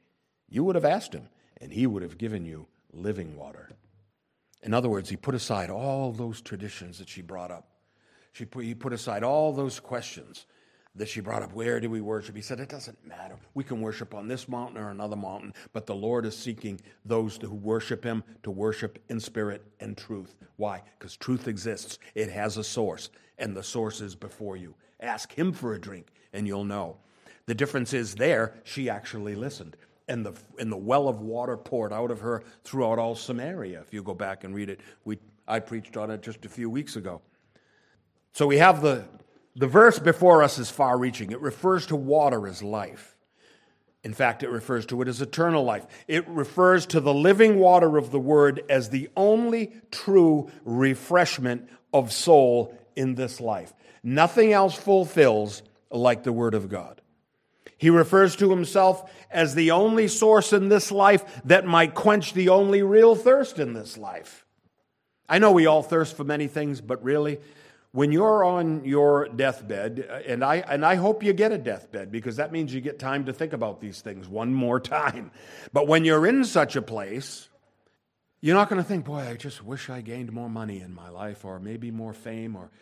[0.49, 1.29] you would have asked him,
[1.61, 3.71] and he would have given you living water.
[4.61, 7.69] In other words, he put aside all those traditions that she brought up.
[8.33, 10.47] She put, he put aside all those questions
[10.97, 12.37] that she brought up, where do we worship?
[12.37, 13.37] He said, it doesn't matter.
[13.55, 17.37] We can worship on this mountain or another mountain, but the Lord is seeking those
[17.37, 20.37] who worship him to worship in spirit and truth.
[20.57, 20.83] Why?
[20.99, 24.75] Because truth exists, it has a source, and the source is before you.
[25.01, 26.97] Ask him for a drink, and you'll know.
[27.47, 29.77] The difference is there, she actually listened.
[30.07, 33.81] And the, and the well of water poured out of her throughout all Samaria.
[33.81, 36.71] If you go back and read it, we, I preached on it just a few
[36.71, 37.21] weeks ago.
[38.33, 39.05] So we have the
[39.57, 41.31] the verse before us is far reaching.
[41.31, 43.17] It refers to water as life.
[44.03, 45.87] In fact, it refers to it as eternal life.
[46.07, 52.13] It refers to the living water of the Word as the only true refreshment of
[52.13, 53.73] soul in this life.
[54.03, 57.01] Nothing else fulfills like the Word of God.
[57.79, 62.51] He refers to himself as the only source in this life that might quench the
[62.51, 64.45] only real thirst in this life.
[65.29, 67.39] I know we all thirst for many things, but really,
[67.95, 72.11] when you're on your deathbed, uh, and I, and I hope you get a deathbed
[72.11, 75.31] because that means you get time to think about these things one more time.
[75.73, 77.49] But when you're in such a place,
[78.41, 81.09] you're not going to think, boy, I just wish I gained more money in my
[81.09, 82.73] life, or maybe more fame, or,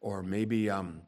[0.00, 1.02] or maybe, um,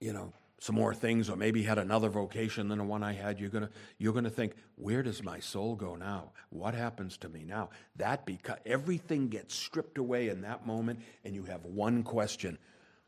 [0.00, 3.38] you know, some more things, or maybe had another vocation than the one I had.
[3.38, 6.32] You're gonna, you're gonna think, where does my soul go now?
[6.48, 7.68] What happens to me now?
[7.96, 12.56] That because everything gets stripped away in that moment, and you have one question: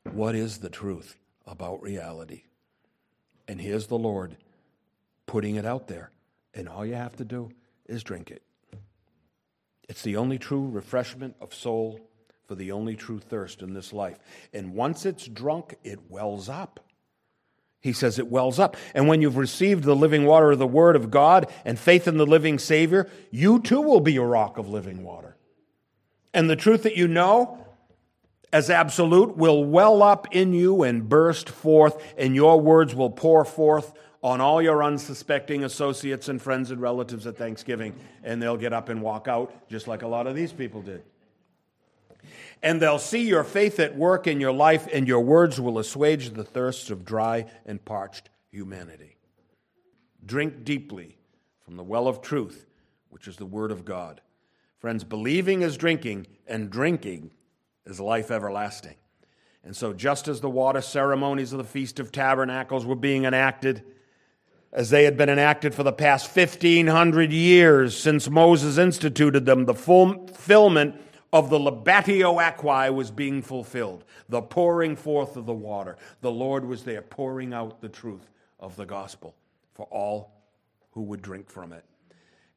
[0.04, 2.44] what is the truth about reality?
[3.48, 4.36] And here's the Lord
[5.26, 6.10] putting it out there.
[6.54, 7.50] And all you have to do
[7.86, 8.42] is drink it.
[9.88, 12.00] It's the only true refreshment of soul
[12.46, 14.18] for the only true thirst in this life.
[14.52, 16.80] And once it's drunk, it wells up.
[17.80, 18.76] He says it wells up.
[18.94, 22.18] And when you've received the living water of the Word of God and faith in
[22.18, 25.36] the living Savior, you too will be a rock of living water.
[26.34, 27.66] And the truth that you know
[28.52, 33.44] as absolute will well up in you and burst forth, and your words will pour
[33.44, 38.72] forth on all your unsuspecting associates and friends and relatives at Thanksgiving, and they'll get
[38.72, 41.02] up and walk out just like a lot of these people did.
[42.62, 46.30] And they'll see your faith at work in your life, and your words will assuage
[46.30, 49.16] the thirsts of dry and parched humanity.
[50.26, 51.16] Drink deeply
[51.64, 52.66] from the well of truth,
[53.08, 54.20] which is the Word of God.
[54.78, 57.30] Friends, believing is drinking, and drinking
[57.90, 58.94] is life everlasting.
[59.62, 63.84] And so, just as the water ceremonies of the Feast of Tabernacles were being enacted,
[64.72, 69.74] as they had been enacted for the past 1500 years since Moses instituted them, the
[69.74, 70.94] fulfillment
[71.32, 75.96] of the libatio aquae was being fulfilled, the pouring forth of the water.
[76.20, 79.34] The Lord was there pouring out the truth of the gospel
[79.74, 80.32] for all
[80.92, 81.84] who would drink from it.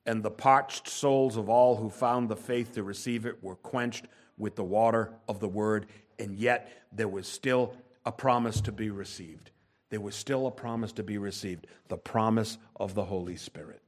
[0.05, 4.05] And the parched souls of all who found the faith to receive it were quenched
[4.43, 5.87] with the water of the word,
[6.19, 7.75] and yet there was still
[8.05, 9.49] a promise to be received
[9.93, 13.79] there was still a promise to be received the promise of the Holy Spirit.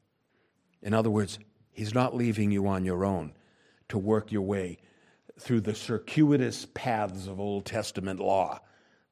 [0.83, 1.39] In other words,
[1.71, 3.33] He's not leaving you on your own
[3.89, 4.77] to work your way
[5.39, 8.59] through the circuitous paths of Old Testament law.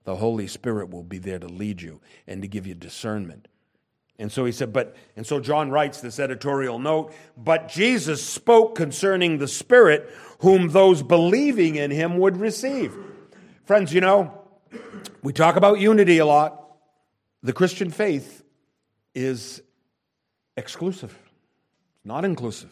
[0.03, 3.47] The Holy Spirit will be there to lead you and to give you discernment.
[4.19, 8.76] And so he said, but, and so John writes this editorial note, but Jesus spoke
[8.76, 12.95] concerning the Spirit whom those believing in him would receive.
[13.65, 14.41] Friends, you know,
[15.23, 16.60] we talk about unity a lot.
[17.41, 18.43] The Christian faith
[19.15, 19.62] is
[20.56, 21.17] exclusive,
[22.06, 22.69] not inclusive.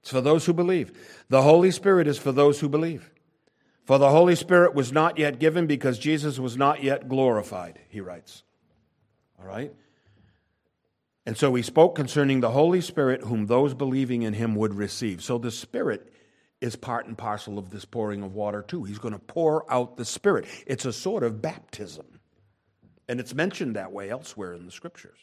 [0.00, 0.92] It's for those who believe.
[1.30, 3.10] The Holy Spirit is for those who believe.
[3.84, 8.00] For the Holy Spirit was not yet given because Jesus was not yet glorified, he
[8.00, 8.42] writes.
[9.38, 9.74] All right?
[11.26, 15.22] And so he spoke concerning the Holy Spirit, whom those believing in him would receive.
[15.22, 16.12] So the Spirit
[16.60, 18.84] is part and parcel of this pouring of water, too.
[18.84, 20.46] He's going to pour out the Spirit.
[20.66, 22.20] It's a sort of baptism.
[23.08, 25.18] And it's mentioned that way elsewhere in the scriptures.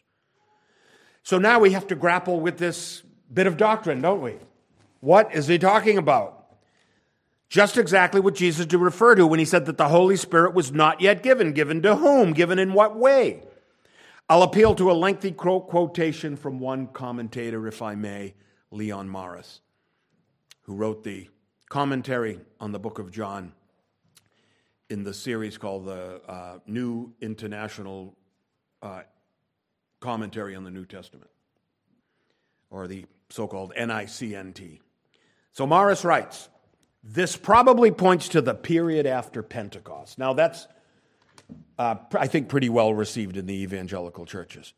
[1.23, 4.35] So now we have to grapple with this bit of doctrine, don't we?
[4.99, 6.37] What is he talking about?
[7.49, 10.71] Just exactly what Jesus did refer to when he said that the Holy Spirit was
[10.71, 11.53] not yet given.
[11.53, 12.33] Given to whom?
[12.33, 13.43] Given in what way?
[14.31, 18.33] I'll appeal to a lengthy quotation from one commentator, if I may,
[18.71, 19.59] Leon Morris,
[20.61, 21.27] who wrote the
[21.67, 23.51] commentary on the book of John
[24.89, 28.15] in the series called the uh, New International
[28.81, 29.01] uh,
[29.99, 31.29] Commentary on the New Testament,
[32.69, 34.79] or the so called NICNT.
[35.51, 36.47] So Morris writes,
[37.03, 40.17] this probably points to the period after Pentecost.
[40.17, 40.67] Now, that's,
[41.81, 44.75] uh, I think, pretty well received in the evangelical churches.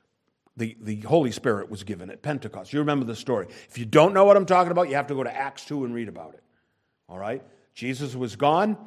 [0.56, 2.72] The, the Holy Spirit was given at Pentecost.
[2.72, 3.48] You remember the story.
[3.68, 5.84] If you don't know what I'm talking about, you have to go to Acts 2
[5.84, 6.44] and read about it.
[7.10, 7.44] All right?
[7.76, 8.78] Jesus was gone.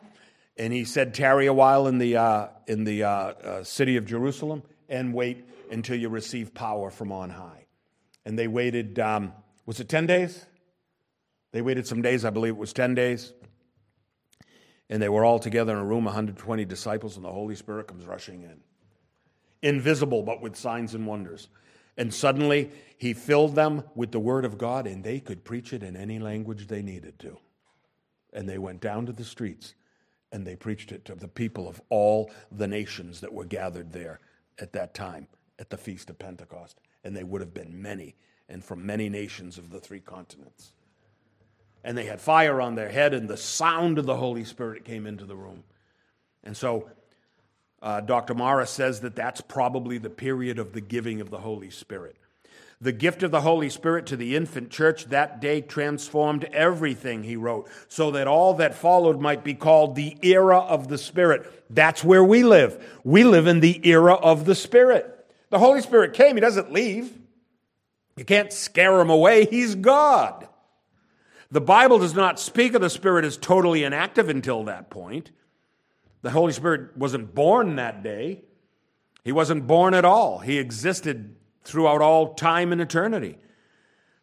[0.57, 4.07] And he said, Tarry a while in the, uh, in the uh, uh, city of
[4.07, 7.67] Jerusalem and wait until you receive power from on high.
[8.25, 9.35] And they waited, um,
[9.67, 10.47] was it 10 days?
[11.53, 13.35] They waited some days, I believe it was 10 days.
[14.89, 18.07] And they were all together in a room, 120 disciples, and the Holy Spirit comes
[18.07, 18.61] rushing in.
[19.63, 21.49] Invisible, but with signs and wonders.
[21.97, 25.83] And suddenly, he filled them with the word of God, and they could preach it
[25.83, 27.39] in any language they needed to.
[28.33, 29.75] And they went down to the streets
[30.33, 34.21] and they preached it to the people of all the nations that were gathered there
[34.59, 36.81] at that time at the Feast of Pentecost.
[37.05, 38.17] And they would have been many,
[38.49, 40.73] and from many nations of the three continents.
[41.87, 45.07] And they had fire on their head, and the sound of the Holy Spirit came
[45.07, 45.63] into the room.
[46.43, 46.91] And so
[47.81, 48.35] uh, Dr.
[48.35, 52.17] Morris says that that's probably the period of the giving of the Holy Spirit.
[52.81, 57.37] The gift of the Holy Spirit to the infant church that day transformed everything, he
[57.37, 61.49] wrote, so that all that followed might be called the era of the Spirit.
[61.71, 63.01] That's where we live.
[63.05, 65.13] We live in the era of the Spirit.
[65.51, 67.17] The Holy Spirit came, he doesn't leave.
[68.17, 70.49] You can't scare him away, he's God.
[71.51, 75.31] The Bible does not speak of the Spirit as totally inactive until that point.
[76.23, 78.43] The Holy Spirit wasn't born that day.
[79.25, 80.39] He wasn't born at all.
[80.39, 83.39] He existed throughout all time and eternity.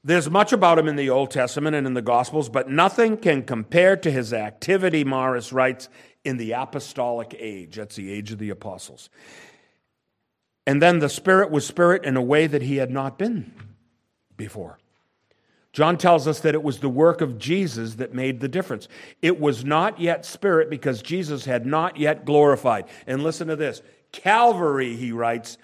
[0.03, 3.43] There's much about him in the Old Testament and in the Gospels, but nothing can
[3.43, 5.87] compare to his activity, Morris writes,
[6.25, 7.77] in the apostolic age.
[7.77, 9.09] That's the age of the apostles.
[10.67, 13.53] And then the Spirit was Spirit in a way that he had not been
[14.35, 14.77] before.
[15.73, 18.87] John tells us that it was the work of Jesus that made the difference.
[19.21, 22.85] It was not yet Spirit because Jesus had not yet glorified.
[23.07, 25.57] And listen to this Calvary, he writes,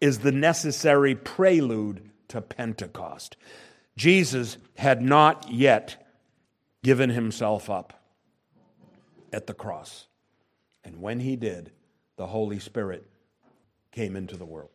[0.00, 3.36] is the necessary prelude to Pentecost.
[3.96, 6.06] Jesus had not yet
[6.82, 8.02] given himself up.
[9.34, 10.06] at the cross.
[10.84, 11.72] And when he did,
[12.16, 13.10] the Holy Spirit
[13.90, 14.73] came into the world.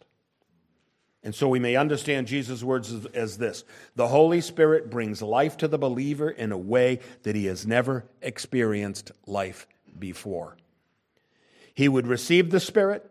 [1.23, 3.63] And so we may understand Jesus' words as, as, this
[3.95, 8.05] The Holy Spirit brings life to the believer in a way that he has never
[8.21, 9.67] experienced life
[9.97, 10.55] before.
[11.73, 13.09] He would receive the Spirit,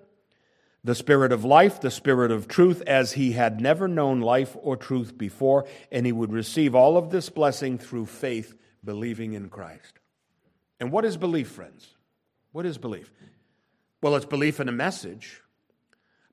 [0.83, 4.77] the Spirit of life, the Spirit of truth, as he had never known life or
[4.77, 8.55] truth before, and he would receive all of this blessing through faith,
[8.85, 9.99] believing in Christ.
[10.81, 11.95] And what is belief, friends?
[12.53, 13.13] What is belief?
[14.01, 15.43] Well, it's belief in a message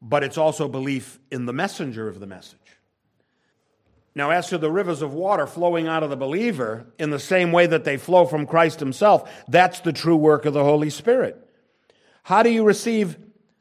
[0.08, 2.60] but it's also belief in the messenger of the message.
[4.14, 7.51] Now, as to the rivers of water flowing out of the believer in the same
[7.51, 11.36] way that they flow from Christ Himself, that's the true work of the Holy Spirit.
[12.22, 13.18] How do you receive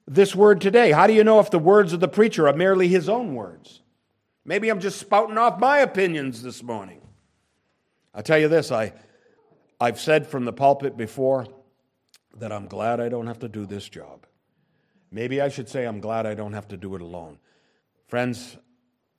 [0.06, 0.92] this word today?
[0.92, 3.80] How do you know if the words of the preacher are merely his own words?
[4.44, 7.00] Maybe I'm just spouting off my opinions this morning.
[8.14, 8.92] I'll tell you this I,
[9.80, 11.46] I've said from the pulpit before
[12.36, 14.26] that I'm glad I don't have to do this job.
[15.14, 17.38] Maybe I should say I'm glad I don't have to do it alone.
[18.08, 18.56] Friends,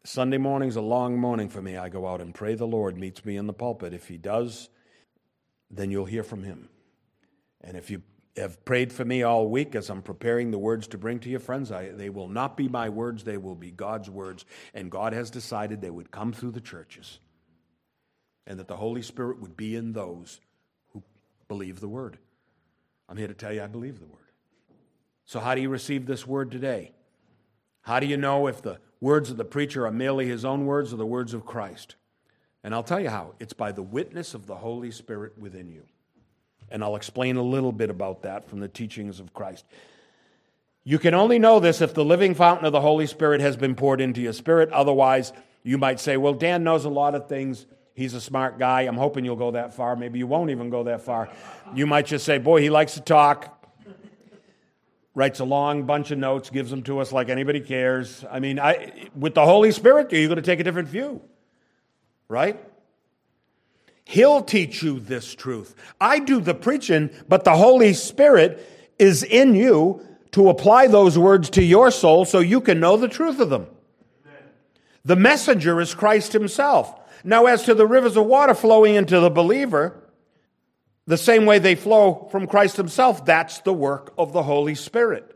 [0.03, 1.77] Sunday morning's a long morning for me.
[1.77, 3.93] I go out and pray the Lord meets me in the pulpit.
[3.93, 4.67] If he does,
[5.71, 6.67] then you'll hear from him.
[7.61, 8.01] And if you
[8.35, 11.39] have prayed for me all week as I'm preparing the words to bring to your
[11.39, 14.43] friends, I, they will not be my words, they will be God's words.
[14.73, 17.19] And God has decided they would come through the churches
[18.45, 20.41] and that the Holy Spirit would be in those
[20.91, 21.01] who
[21.47, 22.17] believe the word.
[23.07, 24.24] I'm here to tell you I believe the word.
[25.25, 26.91] So, how do you receive this word today?
[27.81, 30.93] How do you know if the words of the preacher are merely his own words
[30.93, 31.95] or the words of Christ?
[32.63, 35.83] And I'll tell you how it's by the witness of the Holy Spirit within you.
[36.69, 39.65] And I'll explain a little bit about that from the teachings of Christ.
[40.83, 43.75] You can only know this if the living fountain of the Holy Spirit has been
[43.75, 44.69] poured into your spirit.
[44.71, 47.65] Otherwise, you might say, Well, Dan knows a lot of things.
[47.95, 48.81] He's a smart guy.
[48.81, 49.95] I'm hoping you'll go that far.
[49.95, 51.29] Maybe you won't even go that far.
[51.73, 53.54] You might just say, Boy, he likes to talk
[55.15, 58.23] writes a long bunch of notes, gives them to us like anybody cares.
[58.29, 61.21] I mean, I, with the Holy Spirit, you're going to take a different view,
[62.27, 62.59] right?
[64.03, 65.73] He'll teach you this truth.
[65.99, 71.49] I do the preaching, but the Holy Spirit is in you to apply those words
[71.51, 73.67] to your soul so you can know the truth of them.
[75.05, 76.93] The messenger is Christ Himself.
[77.23, 79.97] Now, as to the rivers of water flowing into the believer,
[81.07, 85.31] the same way they flow from Christ Himself, that's the work of the Holy Spirit.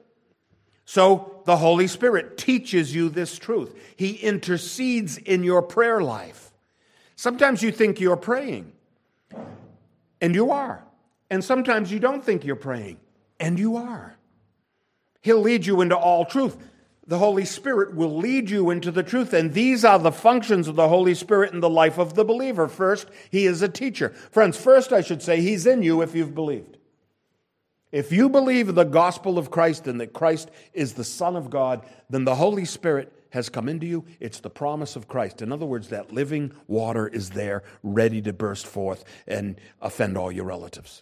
[0.86, 3.76] So the Holy Spirit teaches you this truth.
[3.96, 6.52] He intercedes in your prayer life.
[7.16, 8.72] Sometimes you think you're praying,
[10.22, 10.84] and you are.
[11.30, 12.98] And sometimes you don't think you're praying,
[13.40, 14.18] and you are.
[15.22, 16.58] He'll lead you into all truth
[17.10, 19.34] the Holy Spirit will lead you into the truth.
[19.34, 22.68] And these are the functions of the Holy Spirit in the life of the believer.
[22.68, 24.10] First, He is a teacher.
[24.32, 26.78] Friends, first, I should say, He's in you if you've believed.
[27.92, 31.84] If you believe the gospel of Christ and that Christ is the Son of God,
[32.12, 34.06] then the Holy Spirit has come into you.
[34.20, 35.42] It's the promise of Christ.
[35.42, 40.32] In other words, that living water is there, ready to burst forth and offend all
[40.32, 41.02] your relatives.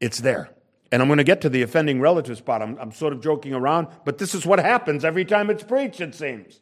[0.00, 0.50] It's there.
[0.92, 2.60] And I'm going to get to the offending relative spot.
[2.60, 6.02] I'm, I'm sort of joking around, but this is what happens every time it's preached,
[6.02, 6.60] it seems.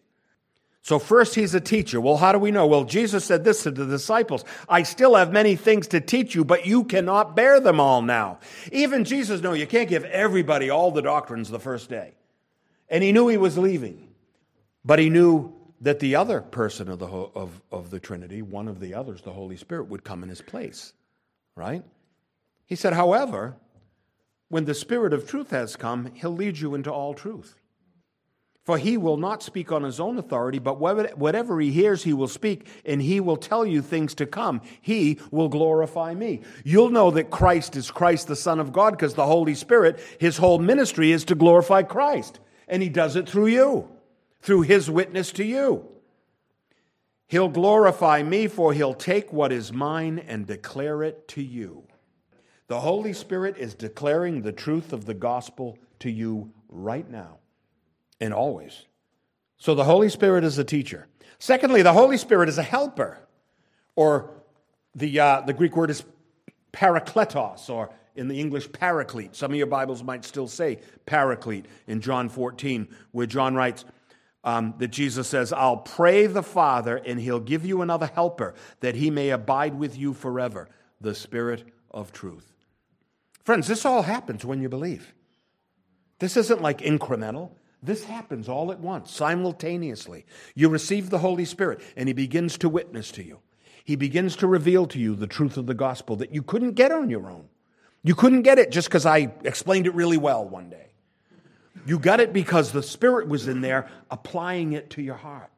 [0.83, 2.01] So, first, he's a teacher.
[2.01, 2.66] Well, how do we know?
[2.66, 6.45] Well, Jesus said this to the disciples I still have many things to teach you,
[6.45, 8.39] but you cannot bear them all now.
[8.72, 12.14] Even Jesus no, you can't give everybody all the doctrines the first day.
[12.89, 14.09] And he knew he was leaving.
[14.85, 15.53] But he knew
[15.83, 19.33] that the other person of the, of, of the Trinity, one of the others, the
[19.33, 20.95] Holy Spirit, would come in his place.
[21.57, 21.83] Right?
[22.66, 23.57] He said, however,
[24.51, 27.55] when the Spirit of truth has come, he'll lead you into all truth.
[28.64, 32.28] For he will not speak on his own authority, but whatever he hears, he will
[32.28, 34.61] speak, and he will tell you things to come.
[34.82, 36.42] He will glorify me.
[36.62, 40.36] You'll know that Christ is Christ, the Son of God, because the Holy Spirit, his
[40.36, 42.38] whole ministry is to glorify Christ.
[42.68, 43.88] And he does it through you,
[44.42, 45.88] through his witness to you.
[47.28, 51.84] He'll glorify me, for he'll take what is mine and declare it to you.
[52.70, 57.38] The Holy Spirit is declaring the truth of the gospel to you right now
[58.20, 58.86] and always.
[59.58, 61.08] So the Holy Spirit is a teacher.
[61.40, 63.18] Secondly, the Holy Spirit is a helper,
[63.96, 64.30] or
[64.94, 66.04] the, uh, the Greek word is
[66.72, 69.34] parakletos, or in the English, paraclete.
[69.34, 73.84] Some of your Bibles might still say paraclete in John 14, where John writes
[74.44, 78.94] um, that Jesus says, I'll pray the Father, and he'll give you another helper that
[78.94, 80.68] he may abide with you forever,
[81.00, 82.46] the Spirit of truth.
[83.51, 85.12] Friends, this all happens when you believe.
[86.20, 87.51] This isn't like incremental.
[87.82, 90.24] This happens all at once, simultaneously.
[90.55, 93.40] You receive the Holy Spirit, and He begins to witness to you.
[93.84, 96.92] He begins to reveal to you the truth of the gospel that you couldn't get
[96.92, 97.48] on your own.
[98.05, 100.92] You couldn't get it just because I explained it really well one day.
[101.84, 105.51] You got it because the Spirit was in there applying it to your heart,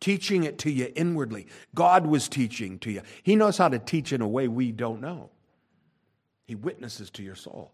[0.00, 1.48] teaching it to you inwardly.
[1.74, 3.02] God was teaching to you.
[3.22, 5.28] He knows how to teach in a way we don't know.
[6.46, 7.72] He witnesses to your soul.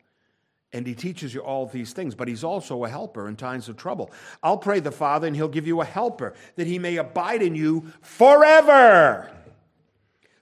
[0.73, 3.77] And he teaches you all these things, but he's also a helper in times of
[3.77, 4.13] trouble.
[4.43, 7.57] I'll pray the Father, and he'll give you a helper that he may abide in
[7.57, 9.29] you forever.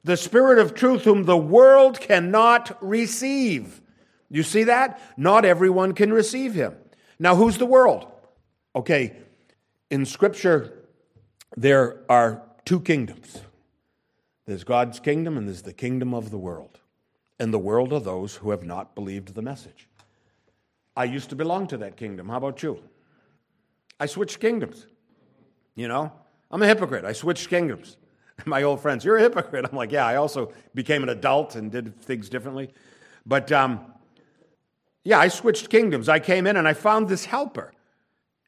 [0.04, 3.80] The Spirit of truth, whom the world cannot receive.
[4.30, 5.00] You see that?
[5.16, 6.74] Not everyone can receive him.
[7.18, 8.06] Now, who's the world?
[8.76, 9.16] Okay,
[9.90, 10.84] in Scripture,
[11.56, 13.40] there are two kingdoms
[14.44, 16.80] there's God's kingdom, and there's the kingdom of the world.
[17.38, 19.88] And the world are those who have not believed the message.
[20.96, 22.28] I used to belong to that kingdom.
[22.28, 22.82] How about you?
[24.00, 24.86] I switched kingdoms.
[25.76, 26.12] You know,
[26.50, 27.04] I'm a hypocrite.
[27.04, 27.96] I switched kingdoms.
[28.46, 29.64] My old friends, you're a hypocrite.
[29.70, 32.70] I'm like, yeah, I also became an adult and did things differently.
[33.24, 33.92] But um,
[35.04, 36.08] yeah, I switched kingdoms.
[36.08, 37.72] I came in and I found this helper.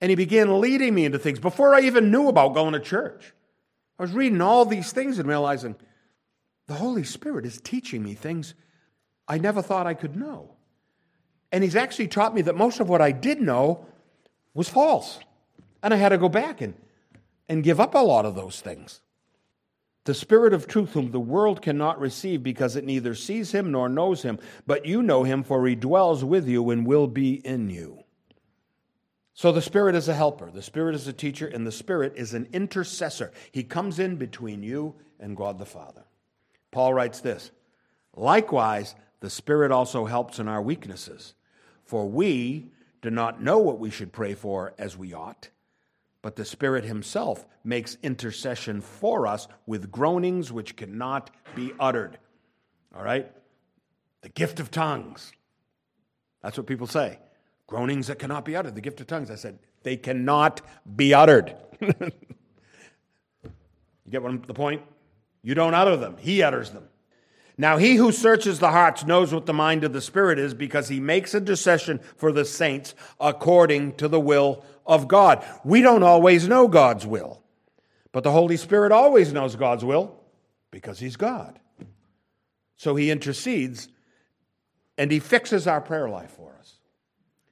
[0.01, 3.32] And he began leading me into things before I even knew about going to church.
[3.99, 5.76] I was reading all these things and realizing
[6.66, 8.55] the Holy Spirit is teaching me things
[9.31, 10.51] I never thought I could know.
[11.53, 13.87] And he's actually taught me that most of what I did know
[14.55, 15.20] was false.
[15.85, 16.74] And I had to go back and,
[17.49, 19.01] and give up a lot of those things.
[20.05, 23.89] The Spirit of truth, whom the world cannot receive because it neither sees him nor
[23.89, 27.70] knows him, but you know him, for he dwells with you and will be in
[27.70, 28.03] you.
[29.35, 32.35] So the Spirit is a helper, the Spirit is a teacher, and the Spirit is
[32.35, 33.31] an intercessor.
[33.53, 36.03] He comes in between you and God the Father.
[36.72, 37.53] Paul writes this
[38.16, 41.35] Likewise, the Spirit also helps in our weaknesses.
[41.85, 42.71] For we
[43.03, 45.51] do not know what we should pray for as we ought,
[46.23, 52.18] but the Spirit Himself makes intercession for us with groanings which cannot be uttered.
[52.95, 53.31] All right?
[54.23, 55.33] The gift of tongues.
[56.43, 57.18] That's what people say.
[57.66, 58.75] Groanings that cannot be uttered.
[58.75, 59.31] The gift of tongues.
[59.31, 60.61] I said, they cannot
[60.97, 61.55] be uttered.
[61.81, 61.91] you
[64.11, 64.83] get what I'm, the point?
[65.43, 66.85] You don't utter them, He utters them.
[67.61, 70.89] Now, he who searches the hearts knows what the mind of the Spirit is because
[70.89, 75.45] he makes intercession for the saints according to the will of God.
[75.63, 77.43] We don't always know God's will,
[78.13, 80.19] but the Holy Spirit always knows God's will
[80.71, 81.61] because he's God.
[82.77, 83.89] So he intercedes
[84.97, 86.77] and he fixes our prayer life for us.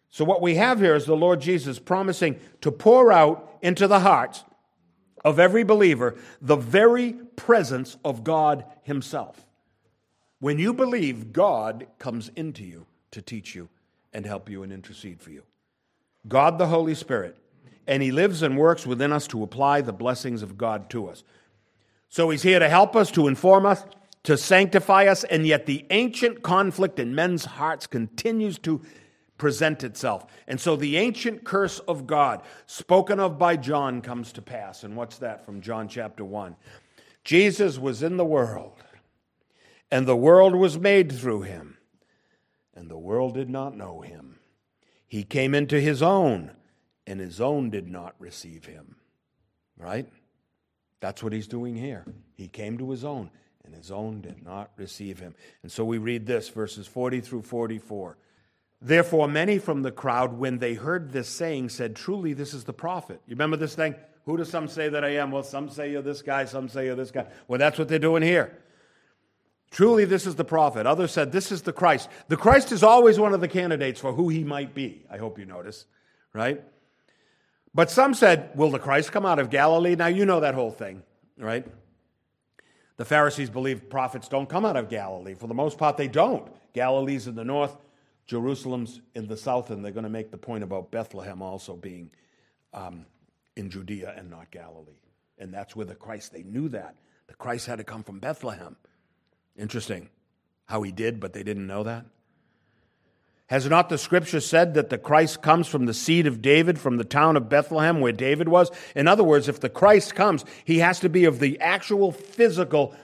[0.08, 4.00] So, what we have here is the Lord Jesus promising to pour out into the
[4.00, 4.42] hearts
[5.22, 9.44] of every believer the very presence of God Himself.
[10.40, 13.68] When you believe, God comes into you to teach you
[14.12, 15.42] and help you and intercede for you.
[16.26, 17.36] God the Holy Spirit.
[17.86, 21.24] And He lives and works within us to apply the blessings of God to us.
[22.08, 23.82] So He's here to help us, to inform us,
[24.24, 28.82] to sanctify us, and yet the ancient conflict in men's hearts continues to
[29.38, 30.26] present itself.
[30.46, 34.84] And so the ancient curse of God, spoken of by John, comes to pass.
[34.84, 36.56] And what's that from John chapter 1?
[37.24, 38.72] Jesus was in the world
[39.90, 41.78] and the world was made through him,
[42.74, 44.38] and the world did not know him.
[45.06, 46.50] He came into his own,
[47.06, 48.96] and his own did not receive him.
[49.78, 50.06] Right?
[51.00, 52.04] That's what he's doing here.
[52.34, 53.30] He came to his own,
[53.64, 55.34] and his own did not receive him.
[55.62, 58.18] And so we read this, verses 40 through 44.
[58.80, 62.72] Therefore, many from the crowd, when they heard this saying, said, Truly, this is the
[62.72, 63.20] prophet.
[63.26, 63.94] You remember this thing?
[64.24, 65.30] Who do some say that I am?
[65.30, 67.26] Well, some say you're this guy, some say you're this guy.
[67.48, 68.56] Well, that's what they're doing here.
[69.70, 70.86] Truly, this is the prophet.
[70.86, 72.08] Others said, This is the Christ.
[72.28, 75.04] The Christ is always one of the candidates for who he might be.
[75.10, 75.84] I hope you notice,
[76.32, 76.62] right?
[77.74, 79.94] But some said, Will the Christ come out of Galilee?
[79.94, 81.02] Now, you know that whole thing,
[81.36, 81.66] right?
[82.96, 85.34] The Pharisees believe prophets don't come out of Galilee.
[85.34, 86.50] For the most part, they don't.
[86.74, 87.76] Galilee's in the north,
[88.26, 92.10] Jerusalem's in the south, and they're going to make the point about Bethlehem also being
[92.74, 93.06] um,
[93.56, 94.98] in Judea and not Galilee.
[95.38, 96.96] And that's where the Christ, they knew that.
[97.28, 98.76] The Christ had to come from Bethlehem.
[99.58, 100.08] Interesting
[100.66, 102.06] how he did, but they didn't know that.
[103.48, 106.98] Has not the scripture said that the Christ comes from the seed of David, from
[106.98, 108.70] the town of Bethlehem where David was?
[108.94, 112.94] In other words, if the Christ comes, he has to be of the actual physical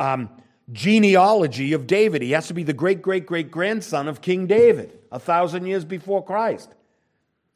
[0.00, 0.28] um,
[0.72, 2.22] genealogy of David.
[2.22, 5.84] He has to be the great, great, great grandson of King David, a thousand years
[5.84, 6.74] before Christ.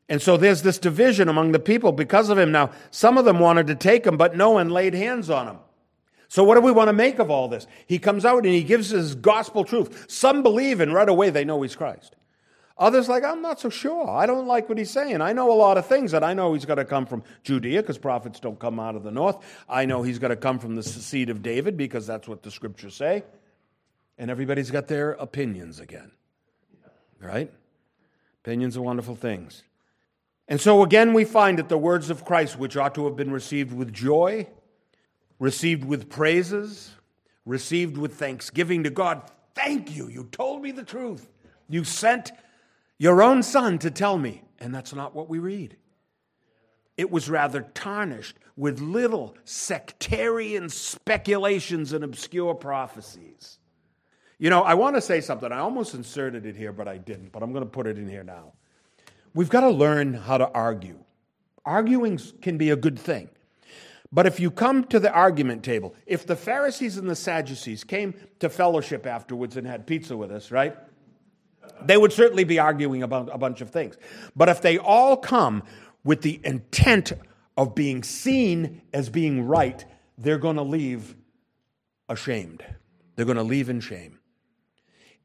[0.08, 2.52] And so there's this division among the people because of him.
[2.52, 5.58] Now, some of them wanted to take him, but no one laid hands on him.
[6.28, 7.66] So, what do we want to make of all this?
[7.86, 10.04] He comes out and he gives his gospel truth.
[10.08, 12.16] Some believe, and right away they know he's Christ.
[12.76, 14.08] Others, like, I'm not so sure.
[14.08, 15.20] I don't like what he's saying.
[15.20, 17.82] I know a lot of things that I know he's got to come from Judea
[17.82, 19.38] because prophets don't come out of the north.
[19.68, 22.52] I know he's got to come from the seed of David because that's what the
[22.52, 23.24] scriptures say.
[24.16, 26.12] And everybody's got their opinions again.
[27.20, 27.50] right?
[28.44, 29.64] Opinions are wonderful things.
[30.46, 33.32] And so again, we find that the words of Christ, which ought to have been
[33.32, 34.46] received with joy,
[35.38, 36.90] received with praises,
[37.44, 39.22] received with thanksgiving to God,
[39.54, 40.08] thank you.
[40.08, 41.28] You told me the truth.
[41.68, 42.32] You sent
[42.98, 44.42] your own son to tell me.
[44.58, 45.76] And that's not what we read.
[46.96, 53.58] It was rather tarnished with little sectarian speculations and obscure prophecies.
[54.38, 55.52] You know, I want to say something.
[55.52, 57.30] I almost inserted it here, but I didn't.
[57.30, 58.52] But I'm going to put it in here now.
[59.32, 60.98] We've got to learn how to argue.
[61.64, 63.28] Arguing can be a good thing.
[64.10, 68.14] But if you come to the argument table, if the Pharisees and the Sadducees came
[68.40, 70.76] to fellowship afterwards and had pizza with us, right?
[71.82, 73.96] They would certainly be arguing about a bunch of things.
[74.34, 75.62] But if they all come
[76.04, 77.12] with the intent
[77.56, 79.84] of being seen as being right,
[80.16, 81.14] they're going to leave
[82.08, 82.64] ashamed.
[83.14, 84.18] They're going to leave in shame.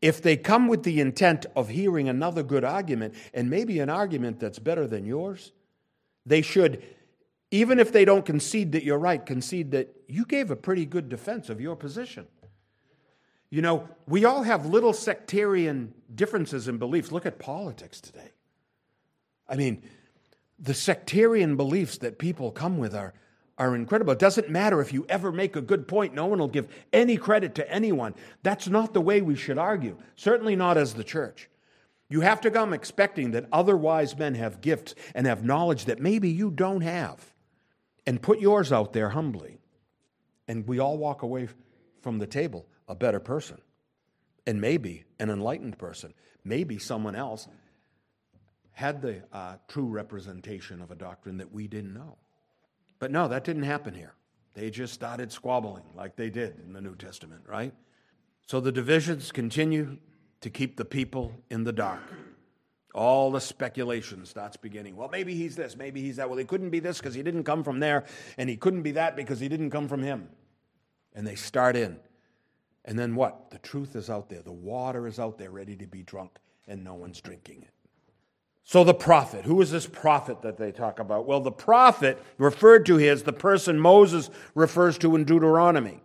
[0.02, 4.40] If they come with the intent of hearing another good argument, and maybe an argument
[4.40, 5.54] that's better than yours,
[6.26, 6.84] they should,
[7.54, 11.08] even if they don't concede that you're right, concede that you gave a pretty good
[11.08, 12.26] defense of your position.
[13.52, 17.12] You know, we all have little sectarian differences in beliefs.
[17.12, 18.32] Look at politics today.
[19.48, 19.84] I mean,
[20.58, 23.14] the sectarian beliefs that people come with are,
[23.60, 24.14] are incredible.
[24.14, 27.18] It doesn't matter if you ever make a good point, no one will give any
[27.18, 28.16] credit to anyone.
[28.42, 31.52] That's not the way we should argue, certainly not as the church.
[32.10, 36.00] You have to come expecting that other wise men have gifts and have knowledge that
[36.00, 37.33] maybe you don't have,
[38.06, 39.60] and put yours out there humbly.
[40.48, 41.48] And we all walk away
[42.02, 43.62] from the table a better person,
[44.46, 47.48] and maybe an enlightened person, maybe someone else
[48.72, 52.18] had the uh, true representation of a doctrine that we didn't know.
[53.00, 54.14] But no, that didn't happen here.
[54.54, 57.74] They just started squabbling like they did in the New Testament, right?
[58.48, 59.98] So the divisions continue
[60.42, 62.02] to keep the people in the dark.
[62.94, 64.96] All the speculation starts beginning.
[64.96, 66.30] Well, maybe he's this, maybe he's that.
[66.30, 68.06] Well, he couldn't be this because he didn't come from there,
[68.38, 70.30] and he couldn't be that because he didn't come from him.
[71.14, 72.00] And they start in.
[72.86, 73.50] And then what?
[73.50, 74.42] The truth is out there.
[74.42, 76.38] The water is out there ready to be drunk,
[76.68, 77.74] and no one's drinking it.
[78.66, 81.26] So, the prophet, who is this prophet that they talk about?
[81.26, 86.00] Well, the prophet referred to here is the person Moses refers to in Deuteronomy.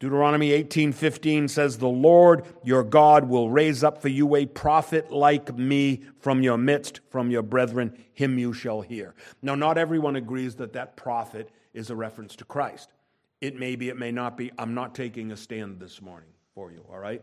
[0.00, 5.54] Deuteronomy 18:15 says, "The Lord your God will raise up for you a prophet like
[5.56, 10.56] me from your midst, from your brethren, him you shall hear." Now, not everyone agrees
[10.56, 12.94] that that prophet is a reference to Christ.
[13.42, 14.50] It may be, it may not be.
[14.58, 17.22] I'm not taking a stand this morning for you, all right?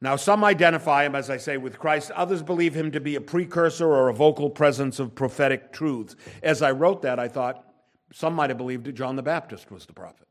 [0.00, 2.10] Now, some identify him, as I say, with Christ.
[2.12, 6.16] Others believe him to be a precursor or a vocal presence of prophetic truths.
[6.42, 7.62] As I wrote that, I thought
[8.10, 10.26] some might have believed that John the Baptist was the prophet.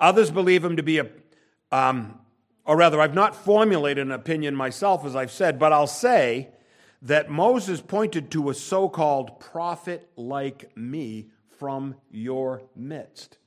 [0.00, 1.08] Others believe him to be a,
[1.70, 2.18] um,
[2.64, 6.48] or rather, I've not formulated an opinion myself, as I've said, but I'll say
[7.02, 11.28] that Moses pointed to a so called prophet like me
[11.58, 13.38] from your midst.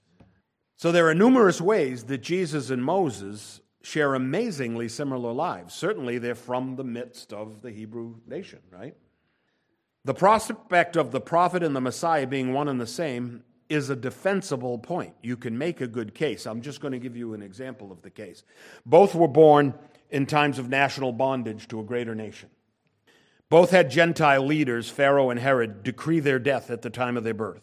[0.76, 5.74] So there are numerous ways that Jesus and Moses share amazingly similar lives.
[5.74, 8.96] Certainly, they're from the midst of the Hebrew nation, right?
[10.04, 13.95] The prospect of the prophet and the Messiah being one and the same is a
[13.95, 15.13] defensible point.
[15.22, 16.45] You can make a good case.
[16.45, 18.43] I'm just going to give you an example of the case.
[18.86, 19.74] Both were born
[20.09, 22.49] in times of national bondage to a greater nation.
[23.49, 27.34] Both had Gentile leaders, Pharaoh and Herod, decree their death at the time of their
[27.34, 27.61] birth.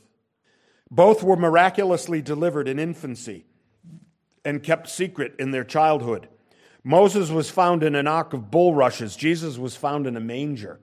[0.91, 3.47] Both were miraculously delivered in infancy
[4.45, 6.29] and kept secret in their childhood.
[6.85, 10.81] Moses was found in an ark of bulrushes, Jesus was found in a manger.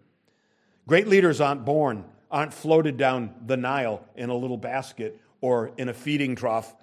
[0.88, 5.90] Great leaders aren't born, aren't floated down the Nile in a little basket or in
[5.90, 6.74] a feeding trough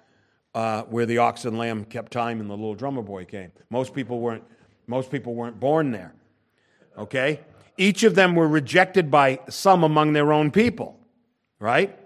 [0.53, 3.51] uh, where the ox and lamb kept time and the little drummer boy came.
[3.69, 4.43] Most people weren't,
[4.87, 6.13] most people weren't born there.
[6.97, 7.41] Okay?
[7.77, 10.99] Each of them were rejected by some among their own people,
[11.59, 11.97] right?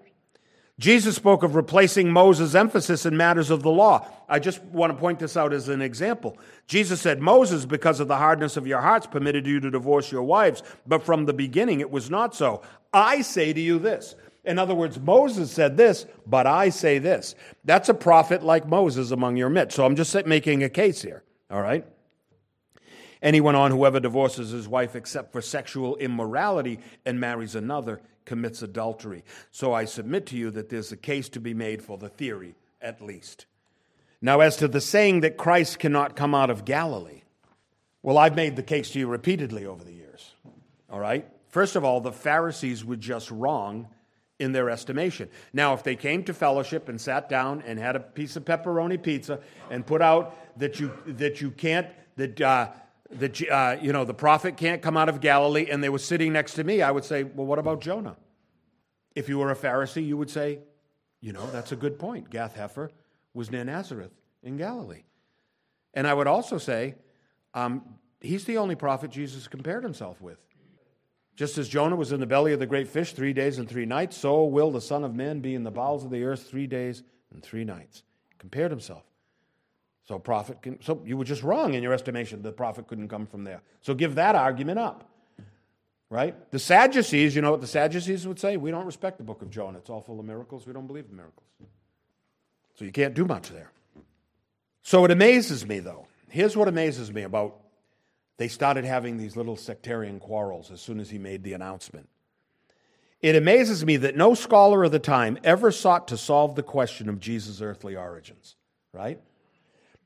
[0.81, 4.07] Jesus spoke of replacing Moses' emphasis in matters of the law.
[4.27, 6.37] I just want to point this out as an example.
[6.65, 10.23] Jesus said, Moses, because of the hardness of your hearts, permitted you to divorce your
[10.23, 12.63] wives, but from the beginning it was not so.
[12.93, 14.15] I say to you this.
[14.43, 17.35] In other words, Moses said this, but I say this.
[17.63, 19.75] That's a prophet like Moses among your midst.
[19.75, 21.85] So I'm just making a case here, all right?
[23.21, 29.23] Anyone on, whoever divorces his wife except for sexual immorality and marries another commits adultery.
[29.51, 32.55] So I submit to you that there's a case to be made for the theory,
[32.81, 33.45] at least.
[34.21, 37.21] Now, as to the saying that Christ cannot come out of Galilee,
[38.01, 40.33] well, I've made the case to you repeatedly over the years.
[40.89, 41.27] All right?
[41.51, 43.87] First of all, the Pharisees were just wrong
[44.39, 45.29] in their estimation.
[45.53, 49.01] Now, if they came to fellowship and sat down and had a piece of pepperoni
[49.01, 49.39] pizza
[49.69, 52.69] and put out that you, that you can't, that uh,
[53.13, 56.33] that uh, you know the prophet can't come out of Galilee, and they were sitting
[56.33, 58.15] next to me, I would say, well, what about Jonah?
[59.15, 60.59] If you were a Pharisee, you would say,
[61.19, 62.29] you know, that's a good point.
[62.29, 62.89] Gath Hepher
[63.33, 64.11] was near Nazareth
[64.43, 65.03] in Galilee.
[65.93, 66.95] And I would also say,
[67.53, 67.83] um,
[68.21, 70.37] he's the only prophet Jesus compared himself with.
[71.35, 73.85] Just as Jonah was in the belly of the great fish three days and three
[73.85, 76.67] nights, so will the Son of Man be in the bowels of the earth three
[76.67, 77.03] days
[77.33, 78.03] and three nights.
[78.37, 79.03] Compared himself.
[80.07, 82.41] So prophet can, so you were just wrong in your estimation.
[82.41, 83.61] The prophet couldn't come from there.
[83.81, 85.07] So give that argument up.
[86.09, 86.35] Right?
[86.51, 88.57] The Sadducees, you know what the Sadducees would say?
[88.57, 89.77] We don't respect the book of Jonah.
[89.77, 90.67] It's all full of miracles.
[90.67, 91.47] We don't believe in miracles.
[92.75, 93.71] So you can't do much there.
[94.83, 96.07] So it amazes me, though.
[96.27, 97.60] Here's what amazes me about
[98.37, 102.09] they started having these little sectarian quarrels as soon as he made the announcement.
[103.21, 107.07] It amazes me that no scholar of the time ever sought to solve the question
[107.07, 108.55] of Jesus' earthly origins,
[108.93, 109.21] right?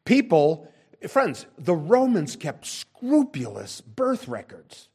[0.03, 0.67] People,
[1.07, 4.89] friends, the Romans kept scrupulous birth records.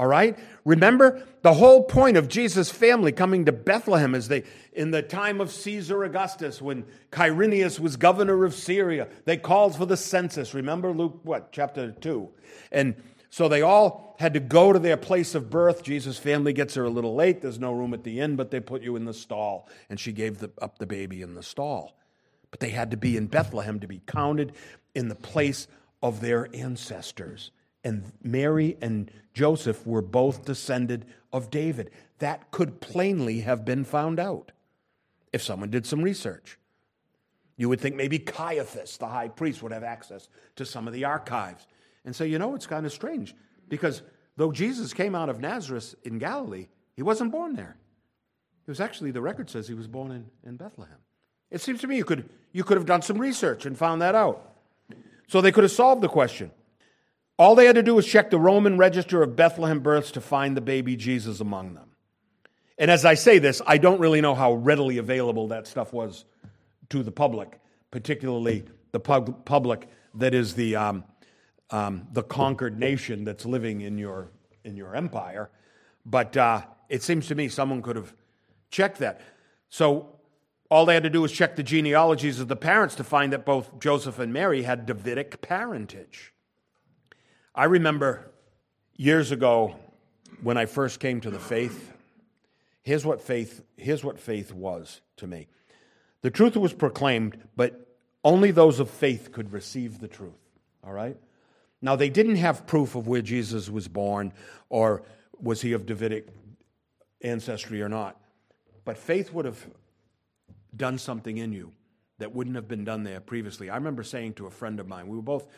[0.00, 0.38] All right?
[0.64, 5.42] Remember, the whole point of Jesus' family coming to Bethlehem is they, in the time
[5.42, 10.54] of Caesar Augustus, when Quirinius was governor of Syria, they called for the census.
[10.54, 12.30] Remember Luke, what, chapter 2?
[12.72, 12.94] And
[13.28, 15.82] so they all had to go to their place of birth.
[15.82, 17.42] Jesus' family gets there a little late.
[17.42, 19.68] There's no room at the inn, but they put you in the stall.
[19.90, 21.94] And she gave the, up the baby in the stall.
[22.50, 24.54] But they had to be in Bethlehem to be counted
[24.94, 25.68] in the place
[26.02, 27.50] of their ancestors
[27.84, 31.90] and Mary and Joseph were both descended of David.
[32.18, 34.52] That could plainly have been found out
[35.32, 36.58] if someone did some research.
[37.56, 41.04] You would think maybe Caiaphas, the high priest, would have access to some of the
[41.04, 41.66] archives.
[42.04, 43.34] And so, you know, it's kind of strange
[43.68, 44.02] because
[44.36, 47.76] though Jesus came out of Nazareth in Galilee, he wasn't born there.
[48.66, 50.96] It was actually, the record says he was born in, in Bethlehem.
[51.50, 54.14] It seems to me you could, you could have done some research and found that
[54.14, 54.54] out.
[55.28, 56.50] So they could have solved the question.
[57.40, 60.54] All they had to do was check the Roman register of Bethlehem births to find
[60.54, 61.88] the baby Jesus among them.
[62.76, 66.26] And as I say this, I don't really know how readily available that stuff was
[66.90, 67.58] to the public,
[67.90, 71.04] particularly the pub- public that is the, um,
[71.70, 74.28] um, the conquered nation that's living in your,
[74.62, 75.48] in your empire.
[76.04, 76.60] But uh,
[76.90, 78.14] it seems to me someone could have
[78.70, 79.22] checked that.
[79.70, 80.14] So
[80.70, 83.46] all they had to do was check the genealogies of the parents to find that
[83.46, 86.34] both Joseph and Mary had Davidic parentage.
[87.54, 88.30] I remember
[88.96, 89.76] years ago
[90.42, 91.92] when I first came to the faith,
[92.82, 95.48] here's what faith, here's what faith was to me.
[96.22, 97.86] The truth was proclaimed, but
[98.22, 100.32] only those of faith could receive the truth.
[100.84, 101.16] All right?
[101.82, 104.32] Now, they didn't have proof of where Jesus was born
[104.68, 105.02] or
[105.40, 106.28] was he of Davidic
[107.22, 108.20] ancestry or not.
[108.84, 109.66] But faith would have
[110.76, 111.72] done something in you
[112.18, 113.70] that wouldn't have been done there previously.
[113.70, 115.48] I remember saying to a friend of mine, we were both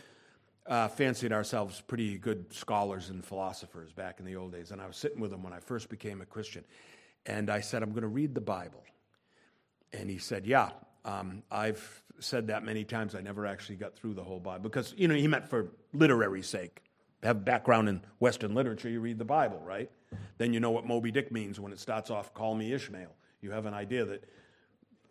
[0.66, 4.70] uh, fancied ourselves pretty good scholars and philosophers back in the old days.
[4.70, 6.64] And I was sitting with him when I first became a Christian.
[7.26, 8.82] And I said, I'm going to read the Bible.
[9.92, 10.70] And he said, Yeah,
[11.04, 13.14] um, I've said that many times.
[13.14, 14.62] I never actually got through the whole Bible.
[14.62, 16.82] Because, you know, he meant for literary sake.
[17.22, 19.90] Have background in Western literature, you read the Bible, right?
[20.38, 23.14] Then you know what Moby Dick means when it starts off, call me Ishmael.
[23.40, 24.24] You have an idea that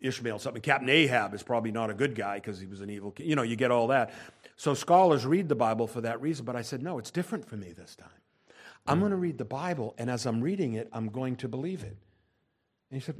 [0.02, 0.62] Ishmael, something.
[0.62, 3.14] Captain Ahab is probably not a good guy because he was an evil.
[3.18, 4.12] You know, you get all that.
[4.56, 6.44] So scholars read the Bible for that reason.
[6.44, 8.08] But I said, no, it's different for me this time.
[8.86, 11.82] I'm going to read the Bible, and as I'm reading it, I'm going to believe
[11.82, 11.96] it.
[12.90, 13.16] And he said,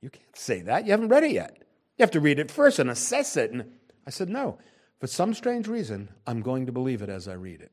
[0.00, 0.86] You can't say that.
[0.86, 1.56] You haven't read it yet.
[1.96, 3.52] You have to read it first and assess it.
[3.52, 3.64] And
[4.06, 4.58] I said, No.
[4.98, 7.70] For some strange reason, I'm going to believe it as I read it.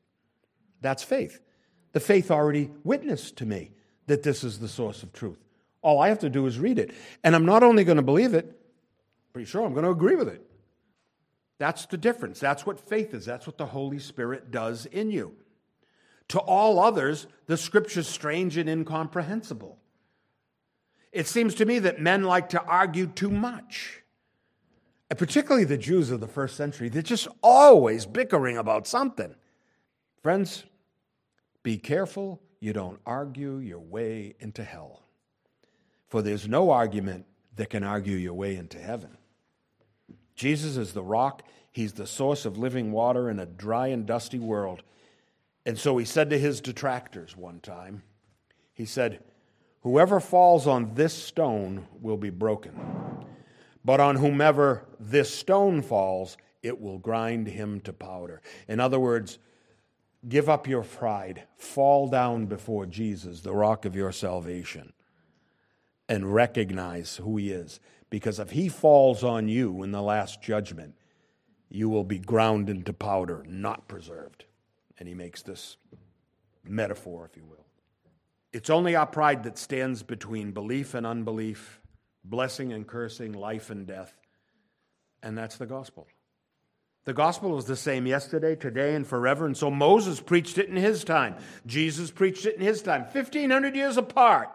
[0.80, 1.40] That's faith.
[1.92, 3.72] The faith already witnessed to me
[4.06, 5.42] that this is the source of truth.
[5.86, 6.92] All I have to do is read it.
[7.22, 8.60] And I'm not only going to believe it,
[9.32, 10.42] pretty sure I'm going to agree with it.
[11.58, 12.40] That's the difference.
[12.40, 13.24] That's what faith is.
[13.24, 15.36] That's what the Holy Spirit does in you.
[16.30, 19.78] To all others, the scripture's strange and incomprehensible.
[21.12, 24.02] It seems to me that men like to argue too much.
[25.08, 29.36] And particularly the Jews of the first century, they're just always bickering about something.
[30.20, 30.64] Friends,
[31.62, 35.05] be careful you don't argue your way into hell.
[36.16, 39.18] For there's no argument that can argue your way into heaven.
[40.34, 44.38] Jesus is the rock, He's the source of living water in a dry and dusty
[44.38, 44.82] world.
[45.66, 48.02] And so he said to his detractors one time,
[48.72, 49.24] He said,
[49.82, 52.80] Whoever falls on this stone will be broken,
[53.84, 58.40] but on whomever this stone falls, it will grind him to powder.
[58.68, 59.38] In other words,
[60.26, 64.94] give up your pride, fall down before Jesus, the rock of your salvation,
[66.08, 67.80] and recognize who he is.
[68.10, 70.94] Because if he falls on you in the last judgment,
[71.68, 74.44] you will be ground into powder, not preserved.
[74.98, 75.76] And he makes this
[76.64, 77.66] metaphor, if you will.
[78.52, 81.80] It's only our pride that stands between belief and unbelief,
[82.24, 84.14] blessing and cursing, life and death.
[85.22, 86.06] And that's the gospel.
[87.04, 89.46] The gospel is the same yesterday, today, and forever.
[89.46, 91.36] And so Moses preached it in his time.
[91.66, 94.50] Jesus preached it in his time, 1,500 years apart.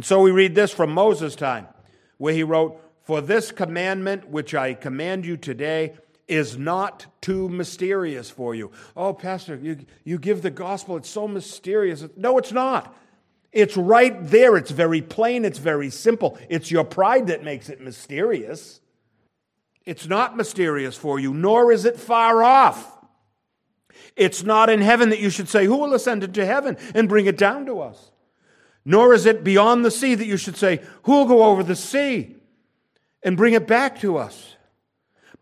[0.00, 1.68] And so we read this from Moses' time,
[2.16, 5.92] where he wrote, For this commandment which I command you today
[6.26, 8.72] is not too mysterious for you.
[8.96, 12.02] Oh, Pastor, you, you give the gospel, it's so mysterious.
[12.16, 12.96] No, it's not.
[13.52, 14.56] It's right there.
[14.56, 15.44] It's very plain.
[15.44, 16.38] It's very simple.
[16.48, 18.80] It's your pride that makes it mysterious.
[19.84, 22.90] It's not mysterious for you, nor is it far off.
[24.16, 27.26] It's not in heaven that you should say, Who will ascend into heaven and bring
[27.26, 28.09] it down to us?
[28.84, 31.76] Nor is it beyond the sea that you should say, Who will go over the
[31.76, 32.36] sea
[33.22, 34.56] and bring it back to us?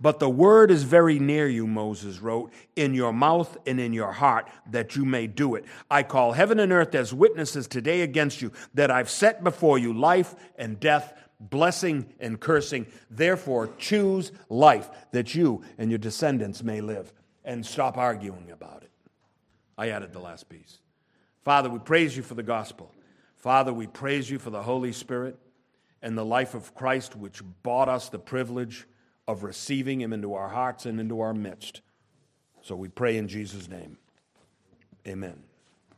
[0.01, 4.13] But the word is very near you, Moses wrote, in your mouth and in your
[4.13, 5.65] heart, that you may do it.
[5.91, 9.93] I call heaven and earth as witnesses today against you, that I've set before you
[9.93, 12.87] life and death, blessing and cursing.
[13.11, 17.13] Therefore, choose life, that you and your descendants may live.
[17.45, 18.91] And stop arguing about it.
[19.77, 20.79] I added the last piece.
[21.45, 22.93] Father, we praise you for the gospel.
[23.39, 25.39] Father, we praise you for the Holy Spirit
[26.03, 28.87] and the life of Christ, which bought us the privilege
[29.27, 31.81] of receiving him into our hearts and into our midst.
[32.63, 33.99] So we pray in Jesus' name.
[35.07, 35.48] Amen.